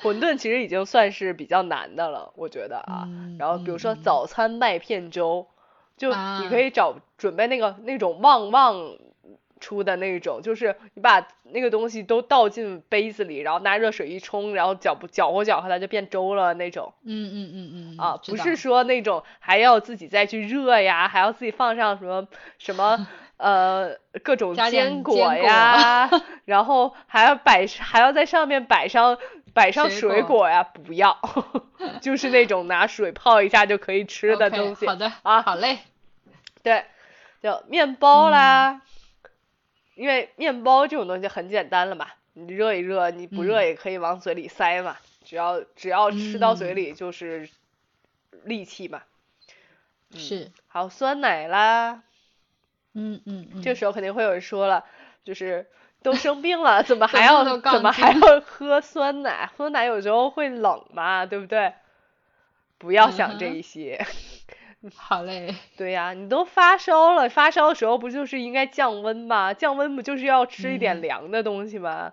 [0.00, 3.08] 馄饨其实已经算是比较难的了，我觉得啊。
[3.40, 5.48] 然后比如说早餐麦片粥，
[5.96, 8.96] 就你可以找准备那个那种旺旺。
[9.62, 16.92] 出的那种，就是你把那个东西都倒进杯子里，然后拿热水一冲，然后搅不搅和搅和它就变粥了那种。
[17.04, 17.98] 嗯嗯嗯嗯。
[17.98, 22.26] 啊，不是说那种还要自己再去热呀，还要自己放上什么
[22.58, 23.06] 什么
[23.38, 26.10] 呃各种坚果呀，
[26.44, 29.16] 然后还要摆还要在上面摆上
[29.54, 31.18] 摆上水果呀，不要，
[32.00, 34.86] 就是那种拿水泡一下就可以吃的东西。
[34.86, 35.78] 好的啊，好嘞。
[36.62, 36.84] 对，
[37.42, 38.82] 就面包啦。
[39.94, 47.48] 因为面包这种东西很简单了嘛，你热一热，你不热也可以往嘴里塞嘛，只要只要吃到嘴里就是
[48.44, 49.02] 利器嘛。
[50.14, 50.50] 是。
[50.68, 52.02] 还有酸奶啦。
[52.94, 53.62] 嗯嗯嗯。
[53.62, 54.84] 这时候肯定会有人说了，
[55.24, 55.66] 就是
[56.02, 59.50] 都生病了，怎么还 要怎么还要喝酸奶？
[59.56, 61.74] 喝奶有时候会冷嘛，对不对？
[62.78, 64.04] 不要想这一些。
[64.96, 69.54] 好嘞，对呀，你都发烧了，发烧的时候不就是应该降温吗？
[69.54, 72.12] 降温不就是要吃一点凉的东西吗？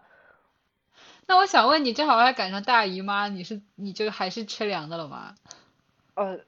[1.25, 5.35] 那我想问你，正好还赶上大姨妈，你是你就还是吃凉的了吗？
[6.13, 6.39] 呃，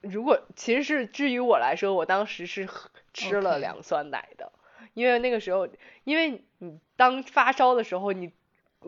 [0.00, 2.68] 如果其实是至于我来说，我当时是
[3.12, 4.52] 吃了凉酸奶的，
[4.94, 5.68] 因为那个时候，
[6.04, 8.32] 因为你当发烧的时候，你。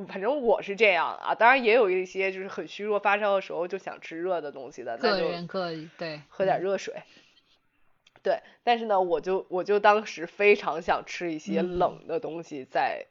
[0.08, 7.02] 反正我是这样啊，当然也有一些就是很虚弱、发烧的时候就想吃热的东西的，个人各对，喝点热水。
[8.22, 13.06] 对，但是呢，我就我就当时非常想吃一些冷的东西在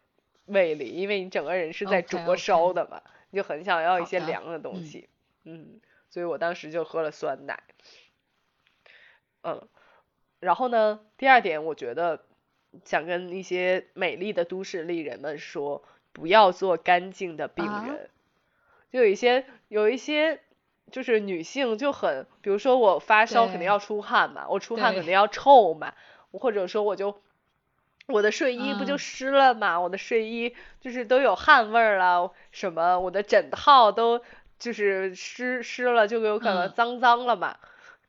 [0.45, 3.01] 胃里，因为你整个人是在灼烧的嘛，
[3.31, 5.09] 你就很想要一些凉的东西。
[5.43, 7.63] 嗯，所以我当时就喝了酸奶。
[9.41, 9.67] 嗯，
[10.39, 12.23] 然后呢，第二点，我觉得
[12.85, 18.09] 想跟一些美丽的都市丽人们说，不要做干净的病人。
[18.91, 20.41] 就有一些有一些
[20.91, 25.93] 就是女性就很，比如说我发烧肯定要出汗嘛，我出汗肯定要臭嘛，
[26.31, 27.21] 或者说我就
[28.07, 34.21] 我的睡衣不就湿了嘛，我的睡衣就是都有汗味儿了，什么我的枕套都
[34.57, 37.57] 就是湿湿了，就有可能脏脏了嘛。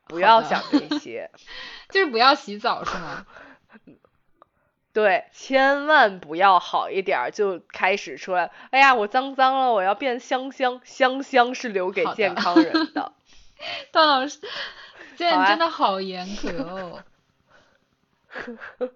[0.07, 1.31] 不要想这些，
[1.89, 3.25] 就是不要洗澡是吗？
[4.93, 10.81] 对，千万不要好一点就开始说，哎呀，我脏脏了，我要变香香。
[10.83, 13.13] 香香是留给健康人的。
[13.91, 14.39] 段老师，
[15.15, 17.03] 今天真的好严格哦。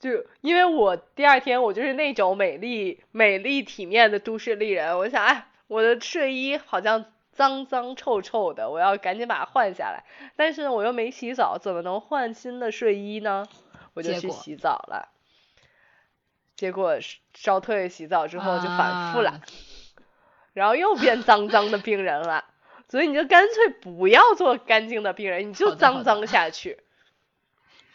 [0.00, 7.04] 就因为我第二天我就是那种美丽、美丽体面的都市丽人，我想，哎，我的睡衣好像。
[7.38, 10.02] 脏脏臭臭的，我要赶紧把它换下来。
[10.34, 13.46] 但是呢我又没洗澡，怎么能换新的睡衣呢？
[13.94, 15.08] 我就去洗澡了。
[16.58, 16.98] 结果
[17.34, 19.40] 烧退洗澡之后就反复了，
[20.52, 22.44] 然后又变脏脏的病人了。
[22.88, 26.78] 所以你就干脆不要做干净的病人，你就脏脏下去。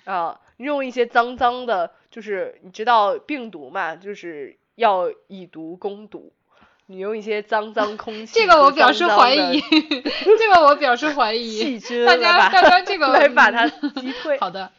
[0.05, 6.31] 啊，用一些脏脏的，就是你知道病毒嘛，就是要以毒攻毒。
[6.85, 14.37] 你用一些脏脏空气，这个我表示怀疑，这个我表示怀疑，细菌大家大家这个来把它击退。
[14.39, 14.71] 好的，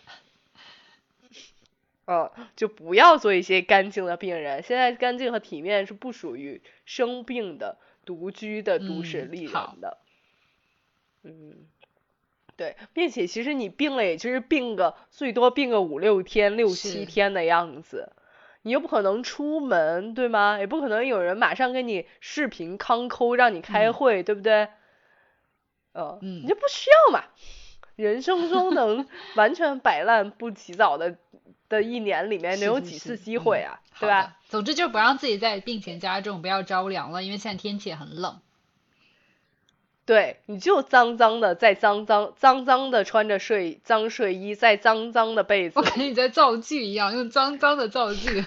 [2.07, 4.62] 嗯，就不要做一些干净的病人。
[4.62, 9.98] 现在干净和体面是不属于生病的、独居的都市丽人的。
[11.22, 11.66] 嗯，
[12.57, 18.12] 对，并且其实你病了，也就是病个最多病个五六天、六七天的样子。
[18.61, 20.59] 你又不可能出门，对吗？
[20.59, 24.68] 也不可能有人马上跟你视频康抠让你开会，对不对？
[25.92, 27.24] 呃，你就不需要嘛。
[27.96, 31.16] 人生中能完全摆烂不起早的
[31.74, 33.80] 的一年里面，能有几次机会啊？
[34.00, 34.36] 对吧？
[34.48, 38.40] 总之就是不让自己在病情加重，不要着凉了，因为现在天气也很冷。
[40.06, 45.78] 对，你就脏脏的，再脏脏脏脏的穿着睡脏睡衣，再脏脏的被子。
[45.78, 48.44] 我感觉你在造句一样，用脏脏的造句。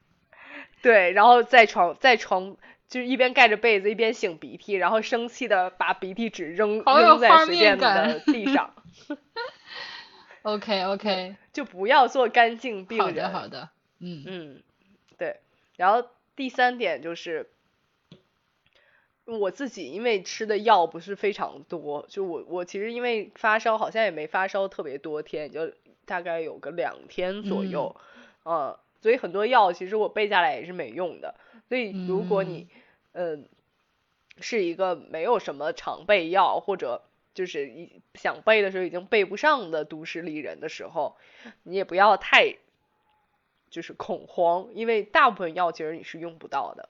[0.80, 2.56] 对，然后在床在床
[2.88, 8.72] 就是一边盖着被子一边擤鼻涕，然后生气的把鼻涕纸扔扔在随便的地上。
[10.54, 13.06] OK OK，就不要做干净病人。
[13.06, 13.68] 好的好的，
[13.98, 14.62] 嗯嗯，
[15.18, 15.40] 对。
[15.76, 17.50] 然后第三点就是。
[19.30, 25.70] 我自己因为吃的药不是非常多，就我我其实因为发烧好像也没发烧特别多天，就
[26.06, 27.94] 大概有个两天左右，
[28.44, 31.34] 呃，所以很多药其实我备下来也是没用的。
[31.68, 32.68] 所以如果你
[33.12, 33.46] 嗯
[34.40, 37.02] 是一个没有什么常备药或者
[37.38, 41.16] 就是一想背的时候已经背不上的都市丽人的时候，
[41.62, 42.56] 你也不要太
[43.70, 46.88] 就是恐慌，因为大部分药其实你是用不到的。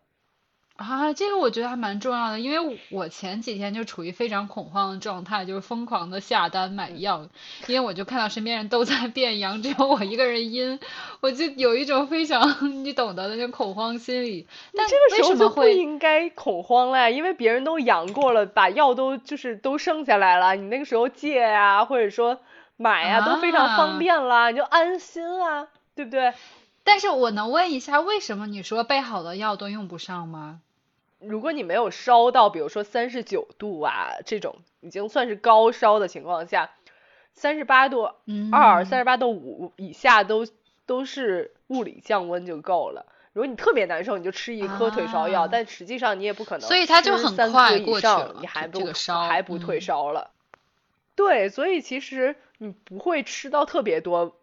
[0.79, 7.29] 啊，这个我觉得还蛮重要的，因为我前几天就处于非常恐慌的状态，就是疯狂的下单买药，
[7.67, 10.79] 因为我就看到身边人都在变阳，只有我一个人阴，
[11.21, 12.45] 我就有一种非常
[12.85, 14.47] 你懂得的那种恐慌心理。
[14.73, 22.39] 但这个时候就不应该恐慌了呀，因为别人都阳过了，把药都就是都剩下来了，你那个时候借呀，或者说
[22.77, 25.67] 买呀，都非常方便了，你就安心啊，
[25.97, 26.35] 对不对？
[26.85, 30.61] 但是我能问一下，为什么你说备好的药都用不上吗？
[31.21, 36.71] 如果你没有烧到，比如说三十九度啊这种已经算是高烧的情况下，
[37.35, 38.11] 三十八度
[38.53, 40.47] 二、三十八度五以下都
[40.87, 43.07] 都是物理降温就够了。
[43.33, 48.81] 如果你特别难受，你就吃一颗退烧药，但实际上你也不可能，所以它就很快以上，你还不
[49.29, 50.31] 还不退烧了。
[51.15, 54.37] 对，所以其实你不会吃到特别多。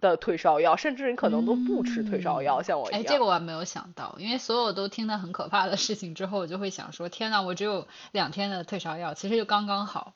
[0.00, 3.00] 的退烧药，甚至你可能都不吃退烧药，像我一样。
[3.00, 10.14] 哎，这个我还没有想到，因为所有都听得很可怕的事情之后，我就会想说，天呐，我只有两天的退烧药，其实就刚刚好。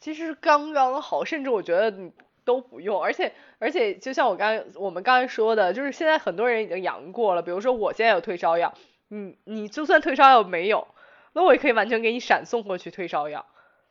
[0.00, 2.10] 其实刚刚好，甚至我觉得你
[2.44, 3.02] 都不用。
[3.02, 7.42] 而且而且，就像我刚我们刚才说的，就是现在很多人已经阳过了。
[7.42, 8.72] 比如说我现在有退烧药，
[9.08, 10.88] 你你就算退烧药没有，
[11.34, 13.44] 那我也可以完全给你闪送过去退烧药。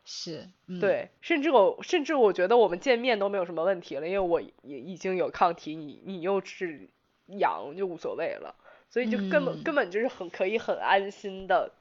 [0.04, 0.48] 是，
[0.80, 6.88] 对，甚至我甚至我觉得我们见面都没有什么问题了，因为我也已经有抗体，你你又是
[7.26, 8.56] 阳就无所谓了，
[8.88, 11.72] 所以就根本根本就是很可以很安心的，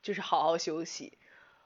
[0.00, 1.18] 就是好好休息。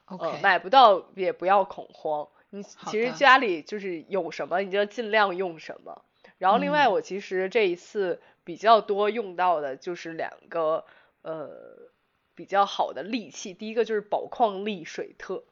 [0.05, 6.03] OK，买不到也不要恐慌，你其实家里就是有什么你就尽量用什么。
[6.37, 10.83] 然后另外我其实这一次比较多用到的就是两个
[11.21, 11.93] 呃。
[12.35, 15.43] 比较好的利器，第一个就是宝矿力水特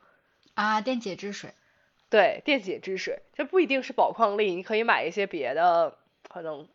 [0.53, 1.53] 啊，电解质水。
[2.09, 5.97] 对，电解质水，这不一定是宝矿力，你可以买一些别的，
[6.29, 6.67] 可能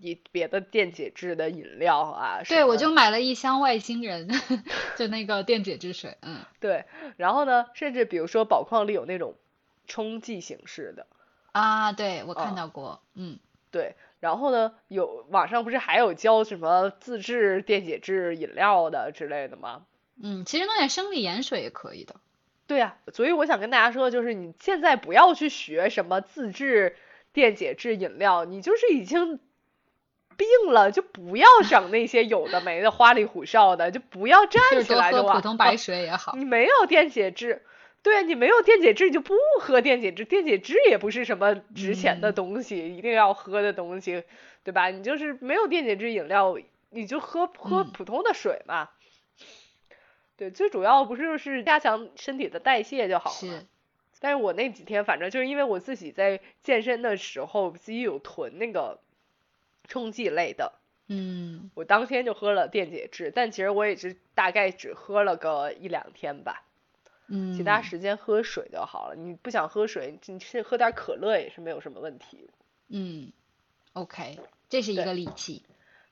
[0.00, 2.40] 以别的电解质的饮料啊。
[2.48, 4.30] 对，我就买了一箱外星人，
[4.96, 6.38] 就那个电解质水，嗯。
[6.60, 6.86] 对，
[7.18, 9.34] 然后呢，甚至比如说宝矿力有那种
[9.86, 11.06] 冲剂形式的。
[11.52, 13.38] 啊，对，我看到过，嗯。
[13.70, 19.82] 对，然后呢，有网上不是还有教什么自制电解质饮料的之类的吗？
[20.22, 22.16] 嗯，其实弄点生理盐水也可以的。
[22.66, 26.96] 对呀，所以我想跟大家说，就是你现在不要去学什么自制
[27.32, 29.38] 电解质饮料，你就是已经
[30.36, 36.34] 病了，就不要整那些有的没的、花里胡哨的，就不要站起来就喝普通白水也好。
[36.36, 37.62] 你没有电解质。
[38.06, 40.24] 对你没有电解质，你就不喝电解质。
[40.24, 44.22] 电解质也不是什么值钱的东西，一定要喝的东西，
[44.62, 44.90] 对吧？
[44.90, 46.56] 你就是没有电解质饮料，
[46.90, 48.90] 你就喝喝普通的水嘛。
[50.36, 53.36] 对，最主要不是就是加强身体的代谢就好了。
[53.36, 53.66] 是。
[54.20, 59.00] 但是我那几天反正就是因为我自己在健身的时候自己有囤那个
[59.88, 60.74] 冲剂类的，
[61.08, 66.62] 嗯，我当天就喝了电解质，但其实我也是大概只喝了个一两天吧。
[67.28, 69.14] 嗯，其他时间喝水就好了。
[69.16, 72.50] 你不想喝水，你是喝点可乐也是没有什么问题。
[72.88, 73.32] 嗯
[73.94, 75.64] ，OK，这是一个利器。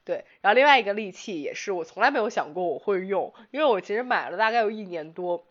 [0.05, 5.47] 对，然后另外一个利器也是我从来没有想过我会用，因为我其实买了大概有一年多，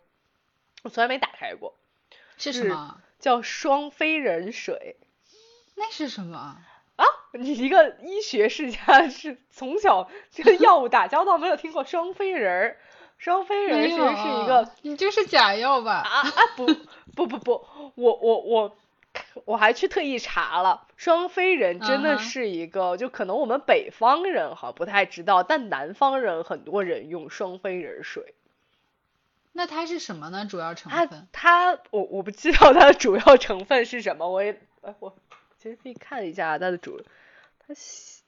[0.82, 1.74] 我从来没打开过。
[2.36, 3.00] 是什么？
[3.18, 4.96] 叫双飞人水。
[5.76, 6.58] 那是什么？
[6.94, 10.08] 啊，你一个医学世家是从小
[10.44, 12.76] 跟药物打交道，没有听过双飞人儿？
[13.24, 16.02] 双飞人其实是一个，你这是假药吧？
[16.04, 16.66] 啊啊不
[17.14, 18.76] 不不不，我我我
[19.46, 28.34] 我还去特意查了，双飞人真的是一个，就可能我们北方人哈不太知道，但南方人很多人用双飞人水。
[29.54, 30.44] 那它是什么呢？
[30.44, 31.26] 主要成分？
[31.32, 35.16] 它它我我不知道它的主要成分是什么，我也哎我
[35.56, 37.00] 其实可以看一下它的主，
[37.66, 37.74] 它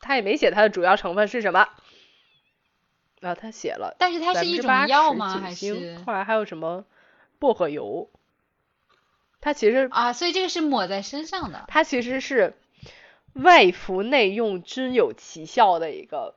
[0.00, 1.68] 它也没写它的主要成分是什么。
[3.20, 5.38] 啊，他写了，但是它是一种药吗？
[5.40, 6.84] 还是后来还有什么
[7.38, 8.10] 薄荷油？
[9.40, 11.64] 它其实啊，所以这个是抹在身上的。
[11.68, 12.54] 它其实是
[13.32, 16.34] 外服内用均有奇效的一个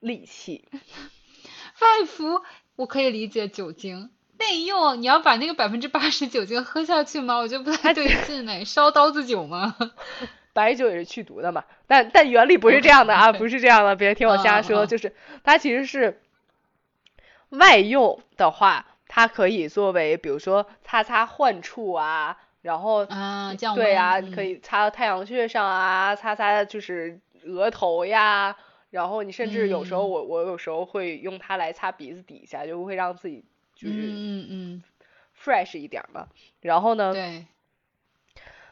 [0.00, 0.68] 利器。
[1.80, 2.42] 外服
[2.76, 7.36] 我可以理解酒精，内用你要把那个百分之八十酒精喝下去吗？
[7.38, 9.76] 我觉得不太对劲呢，烧刀子酒吗？
[10.56, 15.12] 白酒也是去毒的嘛，但但原理不是这样的啊，不是这样的，别听我瞎说，就是
[15.44, 16.22] 它其实是
[17.50, 28.56] 外用的话，它可以作为比如说擦擦患处啊，然后啊，对啊，可以擦到太阳穴上啊，擦擦就是额头呀，
[28.88, 33.44] 然后你甚至有时候我我有时候会用它来擦鼻子底下，就会让自己
[33.74, 34.82] 就是嗯嗯
[35.38, 36.28] fresh 一点嘛，
[36.62, 37.46] 然后呢，对，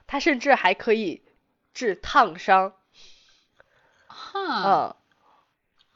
[0.07, 1.21] 它甚至还可以。
[1.75, 2.73] 治烫伤，
[4.07, 4.97] 哈，嗯，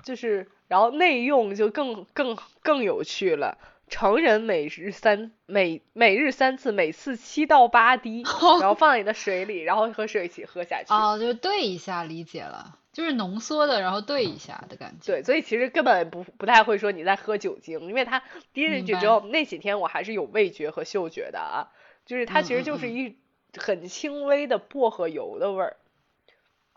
[0.04, 3.56] 就是，然后内用就更更更有趣了。
[3.88, 8.22] 成人每日三每每日三次，每次七到八滴，
[8.60, 10.92] 然后放在你的水里，然后和水一起喝下去。
[10.92, 15.12] 哦，就兑一下，理解了，就是浓缩的，然后兑一下的感觉。
[15.12, 18.22] 对，所以其实根本不不太会说你在喝酒精，因为它
[18.52, 21.70] 滴进去之后，那几天我还是有味觉和嗅觉的啊，
[22.04, 23.16] 就是它其实就是一。
[23.56, 25.76] 很轻微的薄荷油的味儿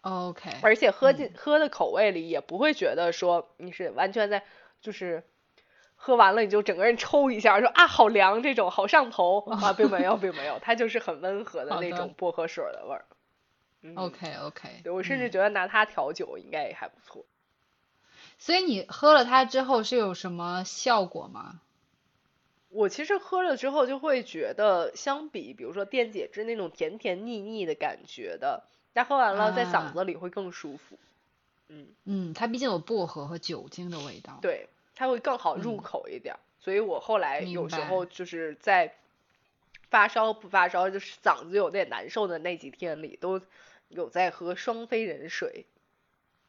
[0.01, 4.43] ，OK，而且喝进喝的口味里也不会觉得说你是完全在
[4.81, 5.23] 就是
[5.95, 13.05] 喝完了你就整个人抽一下说啊好凉这种好上头 啊并没有并没有它就是很温和的那种薄荷水的味儿
[13.95, 17.25] ，OK OK，我甚至觉得拿它调酒应该也还不错。
[18.39, 21.59] 所以你喝了它之后是有什么效果吗？
[22.71, 28.63] 我其实喝了之后就会觉得，相比比如说电解质那种甜甜腻腻的感觉的，
[28.93, 30.97] 但喝完了在嗓子里会更舒服。
[31.67, 34.39] 嗯嗯，它毕竟有薄荷和酒精的味道。
[34.41, 36.35] 对，它会更好入口一点。
[36.59, 38.93] 所以我后来有时候就是在
[39.89, 43.41] 发烧不发烧，就是嗓子有点难受的那几天里，都
[43.89, 45.65] 有在喝双飞人水。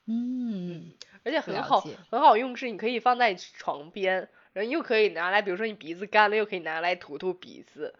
[0.06, 0.92] 嗯，
[1.24, 4.28] 而且很好很好用，是你可以放在床边。
[4.52, 7.94] 然后又可以拿来，比如说你鼻子干了，又可以拿来涂涂鼻子，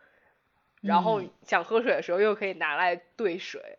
[0.80, 3.78] 然后想喝水的时候又可以拿来兑水，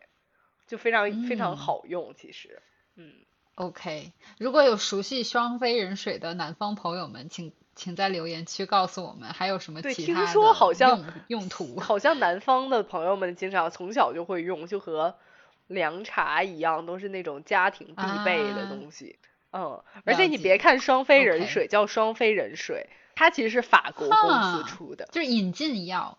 [0.66, 2.14] 就非常非常好用。
[2.16, 2.60] 其实，
[2.96, 3.12] 嗯
[3.54, 11.78] ，OK，如果有熟悉双飞人水的南方朋友们，请请在留言区告诉我们还有什么其他的用用途。
[11.80, 15.16] 好像南方的朋友们经常从小就会用，就和
[15.66, 19.18] 凉茶一样，都是那种家庭必备的东西。
[19.54, 26.18] 嗯，而且你别看双飞人水叫双飞人水，它其实是法国公司出的，就是引进药。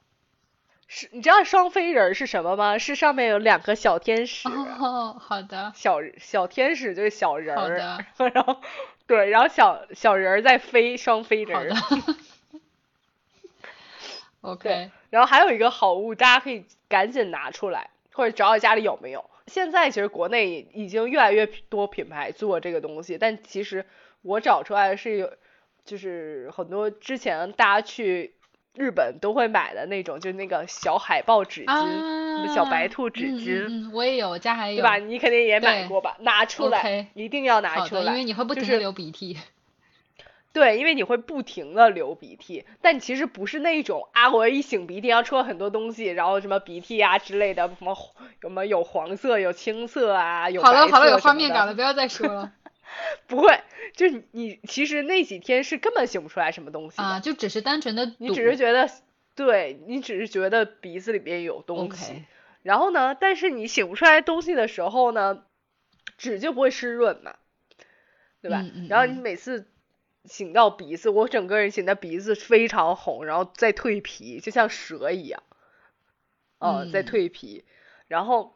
[0.88, 2.78] 是，你知道双飞人是什么吗？
[2.78, 4.48] 是上面有两个小天使。
[4.48, 5.74] 哦，好的。
[5.76, 8.06] 小小天使就是小人儿。
[8.34, 8.62] 然后，
[9.06, 11.76] 对，然后小小人儿在飞，双飞人。
[11.76, 12.16] 好的。
[14.42, 14.92] OK。
[15.10, 19.24] 然后还有一个好物，大家可以赶紧拿出来，或者找找家里有没有。
[19.48, 23.86] 现在其实国内已经越来越多品牌做这个东西，但其实
[24.24, 25.32] 我找出来的是有，
[25.84, 28.34] 就是很多之前大家去
[28.74, 33.92] 日本都会买的那种，就是那个小海豹纸巾，小白兔纸巾。
[33.92, 34.78] 我也有，家还有。
[34.78, 34.98] 对吧？
[34.98, 36.18] 你肯定也买过吧？
[36.22, 39.38] 拿出来，一定要拿出来，因为你会不停的流鼻涕。
[40.56, 47.94] 对，因为你会不停的流鼻涕，但其实不是那种啊，我一擤鼻涕要出了很多东西，然后什么鼻涕啊之类的，什么
[48.40, 52.54] 什么有黄色、有青色啊，有好了好了，有画面感了，不要再说了。
[53.28, 53.60] 不会，
[53.98, 58.90] 就是你其实那几天是根本擤不出来什么东西啊，就只是单纯的，你只是觉得，
[59.36, 62.24] 对你只是觉得鼻子里边有东西，
[62.64, 65.44] 然后呢，但是你擤不出来东西的时候呢，
[66.18, 67.36] 纸就不会湿润嘛，
[68.42, 68.64] 对吧？
[68.88, 69.68] 然后你每次。
[70.28, 75.44] 擤到鼻子，我整个人醒的鼻子非常红，然后再蜕皮，就像蛇一样，
[76.60, 77.64] 嗯，在蜕皮。
[78.08, 78.56] 然后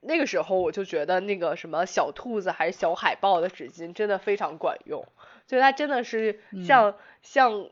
[0.00, 5.06] 那个时候我就觉得那个什么小兔子还是小海豹的纸巾真的非常管用，
[5.46, 7.70] 就它真的是像像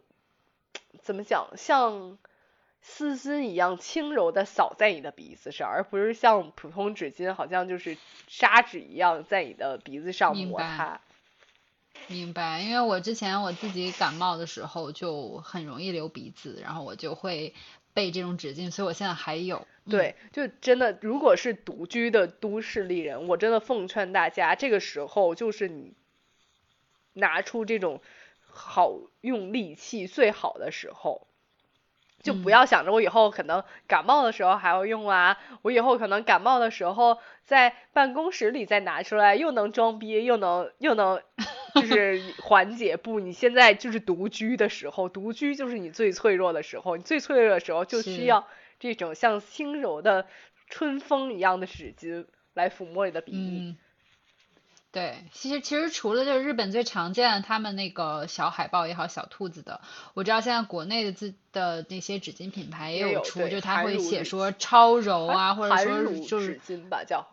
[1.01, 2.19] 怎么讲，像
[2.81, 11.01] 丝丝一样轻柔的扫在你的鼻子上，而不是像普通纸巾好像就是砂纸一样在你的鼻子上摩擦。
[12.07, 17.55] 明白，因为我之前我自己感冒的时候就很容易流鼻子，然后我就会
[17.93, 19.67] 备这种纸巾，所以我现在还有。
[19.89, 25.93] 对，就真的，如果是独居的都市丽人，我真的奉劝大家，这个时候就是你
[27.13, 28.01] 拿出这种
[28.41, 31.27] 好用利器最好的时候。
[32.25, 41.21] 就不要想着我以后可能感冒的时候还要用啊，我以后可能感冒的时候在办公室里再拿出来，又能装逼又能又能
[41.77, 42.97] 就是缓解。
[42.97, 48.49] 不，你现在就是独居的时候，独居就是你最脆弱的时候，你最脆弱的时候就需要
[48.81, 50.27] 这种像轻柔的
[50.69, 53.77] 春风一样的纸巾来抚摸你的鼻翼。
[54.95, 59.81] 对，其实其实除了就是日本最常见的他们那个小海豹也好，小兔子的，
[60.15, 67.27] 我知道现在国内的自的那些纸巾品牌也有出，就他会写说超柔啊，或者说就是纸巾吧叫，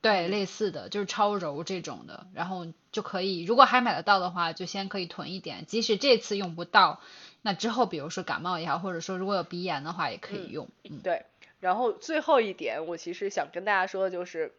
[0.00, 6.98] 对，类似的就是超柔这种的，然后就可以，如果还买得到的话，就先可以囤一点，即使这次用不到，
[7.42, 10.66] 那之后比如说感冒也好，或者说如果有鼻炎的话也可以用。
[10.84, 11.26] 嗯，对。
[11.60, 14.54] 然后最后一点，我其实想跟大家说的就是。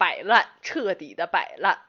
[0.00, 1.80] 摆烂，彻底的摆烂，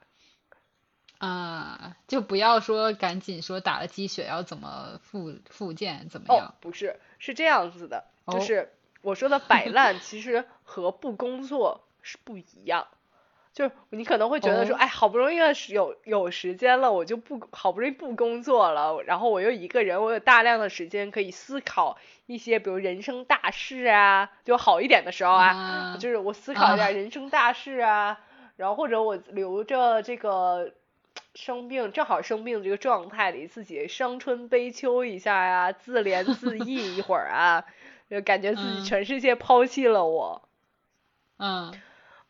[1.17, 6.47] 啊，就不要说赶紧说打了鸡血要怎么复复健怎么样？
[6.47, 12.87] 哦，不是，是这样子的，就是我说的摆烂，其实和不工作是不一样。
[13.53, 15.37] 就是你可能会觉得说，哎，好不容易
[15.73, 21.97] 有有时间了，我就不好不容易不工作了，然后我又一个人，我有大量的时间可以思考
[22.27, 28.19] 一些，比如人生大事啊，就好一点的时候啊，就是我思考一下人生大事啊，
[28.55, 30.71] 然后或者我留着这个
[31.35, 37.65] 生病正好生病这个状态里，自己伤春悲秋一下呀，自怜自艾一会儿啊，
[38.09, 40.41] 就感觉自己全世界抛弃了我，
[41.37, 41.73] 嗯，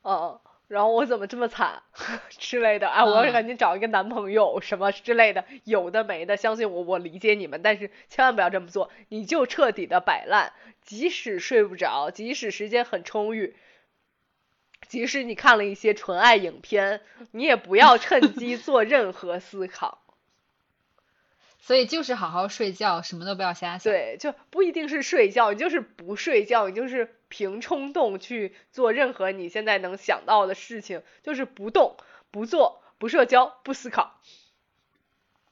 [0.01, 0.39] 嗯。
[0.72, 1.84] 然后我怎么这么惨
[2.30, 3.03] 之类的啊！
[3.03, 6.38] 我要赶紧找一个男朋友什么之类的，有的没的。
[6.38, 8.89] 相信我，我理解你们，但是千万不要这么做。
[9.09, 13.53] 你就彻底的摆烂，即使睡不着，即使时间很充裕，
[14.88, 17.01] 即使你看了一些纯爱影片，
[17.32, 20.01] 你也不要趁机做任何思考。
[21.64, 23.93] 所以就是好好睡觉，什么都不要瞎想。
[23.93, 31.97] 对，就不一定是睡觉，你就是不睡觉，你就是凭冲动去做任何你现在能想到的事情，就是不动、
[32.32, 34.20] 不做、不社交、不思考。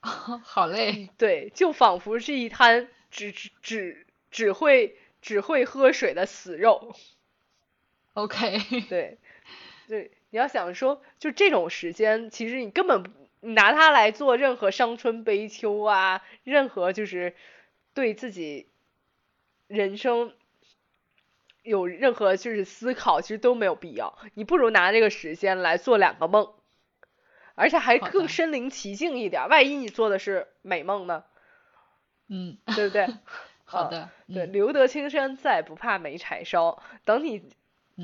[0.02, 1.10] 好累。
[1.16, 6.96] 对，就仿佛是一滩只只只只会只会喝水的死肉。
[8.14, 8.58] OK。
[8.88, 9.18] 对，
[9.86, 13.04] 对，你要想说，就这种时间，其实你根本。
[13.40, 17.34] 你拿它来做任何伤春悲秋啊，任何就是
[17.94, 18.68] 对自己
[19.66, 20.34] 人生
[21.62, 24.18] 有任何就是思考，其实都没有必要。
[24.34, 26.52] 你不如拿这个时间来做两个梦，
[27.54, 29.48] 而且还更身临其境一点。
[29.48, 31.24] 万一你做的是美梦呢？
[32.28, 33.06] 嗯，对不对？
[33.64, 34.10] 好的。
[34.26, 36.82] 对，留得青山在，不怕没柴烧。
[37.04, 37.42] 等你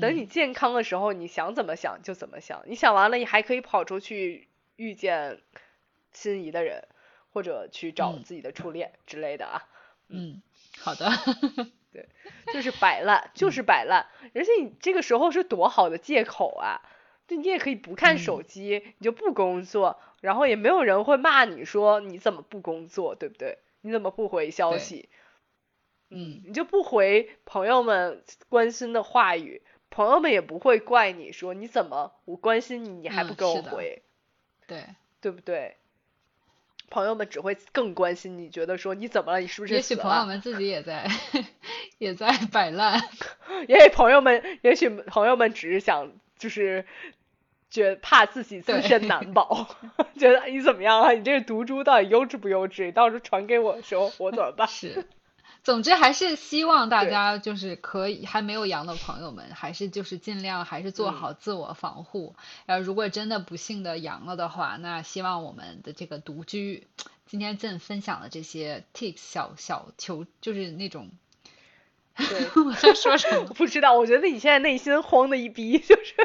[0.01, 2.63] 等你健康的时候，你想怎么想就怎么想。
[2.65, 4.47] 你想完了，你还可以跑出去。
[4.77, 5.41] 遇见
[6.13, 6.87] 心仪的人，
[7.33, 9.67] 或者去找嗯自己的初恋之类的啊。
[10.07, 10.41] 嗯，
[10.79, 11.11] 好的。
[11.91, 12.07] 对，
[12.53, 16.81] 就是摆烂，就是摆烂，而且你这个时候是多好的借口啊！
[17.27, 23.57] 就你也可以不看手嗯机，你就不工作，然后也没有人会骂你说你怎么不工作，对不对？
[23.81, 25.09] 你怎么不回消息？
[26.09, 34.03] 嗯你就不回朋友们关心的话语，朋友们也不会怪你说你怎么我关心你，你还不嗯给我回，
[34.67, 34.83] 对，
[35.21, 35.77] 对不对？
[36.89, 39.39] 朋友们只会更关心你，觉得说你怎么了？
[39.41, 39.81] 你是不是也？
[39.81, 41.05] 许朋友们自己也在
[41.99, 43.01] 也在摆烂。
[43.67, 46.85] 也许朋友们，也许朋友们只是想就是
[47.69, 49.67] 觉怕自己自身难保，
[50.17, 51.11] 觉得你怎么样啊？
[51.11, 52.85] 你这个毒株到底优质不优质？
[52.85, 54.67] 你到时候传给我的时候，我怎么办？
[54.69, 55.05] 是，
[55.67, 62.37] 总之还是希望大家就是可以还没有阳的朋友们，还是就是尽量还是做嗯好自我防护。
[62.65, 66.87] 然后如果真的不幸的阳了的话，那希望我们的这个独居，
[67.25, 71.09] 今天朕分享的这些 tips 小小求就是那种
[72.15, 73.43] 对， 我在说什么？
[73.53, 76.15] 不知道，我觉得你现在内心慌的一逼，就是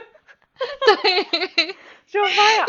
[1.03, 1.75] 对。
[2.13, 2.67] 就妈呀，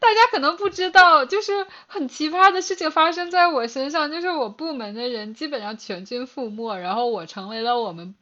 [0.00, 8.16] 大家可能不知道，就是很奇葩的事情发生在我身上，就是我部门的人基本上全军覆没，然后我成为了我们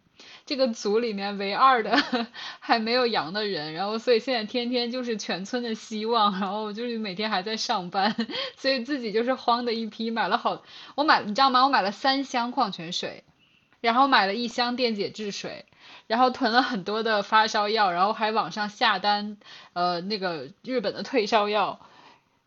[0.45, 1.97] 这个组里面唯二的
[2.61, 8.15] 还没有阳的人，然后所以现在天天就是全村的希望，然后就是每天还在上班，
[8.59, 10.63] 所以自己就是慌的一批，买了好，
[10.97, 11.65] 我买你知道吗？
[11.65, 13.25] 我买了三箱矿泉水，
[13.81, 15.65] 然后买了一箱电解质水。
[16.07, 19.37] 然后囤了很多的发烧药，然后还网上下单，
[19.75, 21.81] 呃，那个日本的退烧药，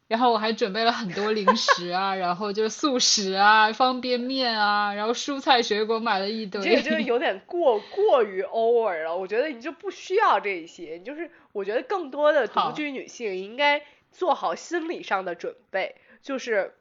[0.08, 6.62] 然后我还准备了很多零食啊，然后就是速食啊、方便面啊，然后蔬菜水果买了一堆。
[6.62, 9.16] 这个真的有点过过于 over 了。
[9.16, 16.76] 我觉得你就不需要这些，你就是我觉得更多的独居女性应该做好心理上的准备，就是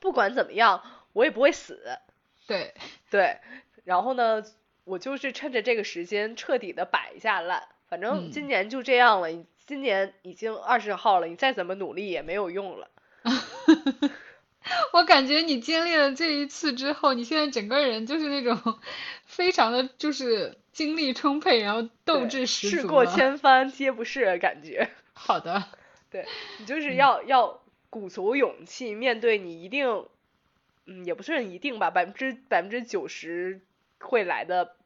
[0.00, 0.82] 不管怎么样，
[1.12, 1.98] 我也不会死。
[2.46, 2.74] 对，
[3.10, 3.38] 对，
[3.84, 4.42] 然后呢，
[4.84, 9.28] 我就是趁着这个时间彻底的摆一下烂，反正嗯今年就这样了。
[9.28, 12.90] 你今年已经二十号了，你再怎么努力也没有用了。
[14.92, 18.78] 我感觉你经历了这一次之后，你现在整个人就是那种
[19.26, 24.88] 非常的就是精力充沛，然后斗志十事过千帆皆不是的感觉。
[25.12, 25.64] 好的，
[26.10, 26.26] 对
[26.58, 30.06] 你就是嗯要、要鼓足勇气面对你一定，
[30.86, 33.60] 嗯，也不算一定吧，百分之百分之九十
[34.00, 34.76] 会来的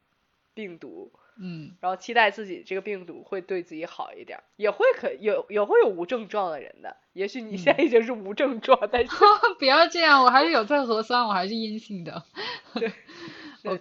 [0.53, 9.11] 病毒，嗯，然后期待自己这个病毒会对自己好一点儿，也会可有也会有无症状的人的，也许你现在已经是无症状，但是
[9.59, 12.23] 不要这样，我还是有测核酸，我还是阴性的。
[12.73, 12.91] 对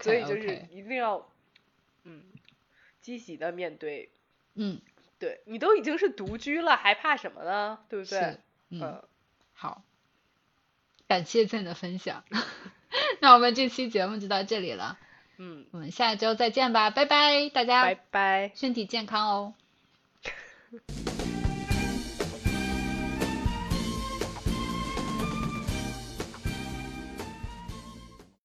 [0.00, 1.30] 所以就是一定要，
[2.04, 2.22] 嗯，
[3.00, 4.10] 积极的面对，
[4.54, 4.80] 嗯，
[5.20, 7.78] 对你都已经是独居了，还怕什么呢？
[7.88, 8.38] 对不对？，
[8.70, 8.80] 嗯。
[8.82, 9.02] 嗯，
[9.52, 9.82] 好，
[11.08, 12.22] 感谢朕的分享。
[13.20, 14.98] 那我们这期节目就到这里了，
[15.38, 18.52] 嗯，我们下周再见吧，拜拜，大家拜拜。
[18.54, 19.54] 身体健康哦。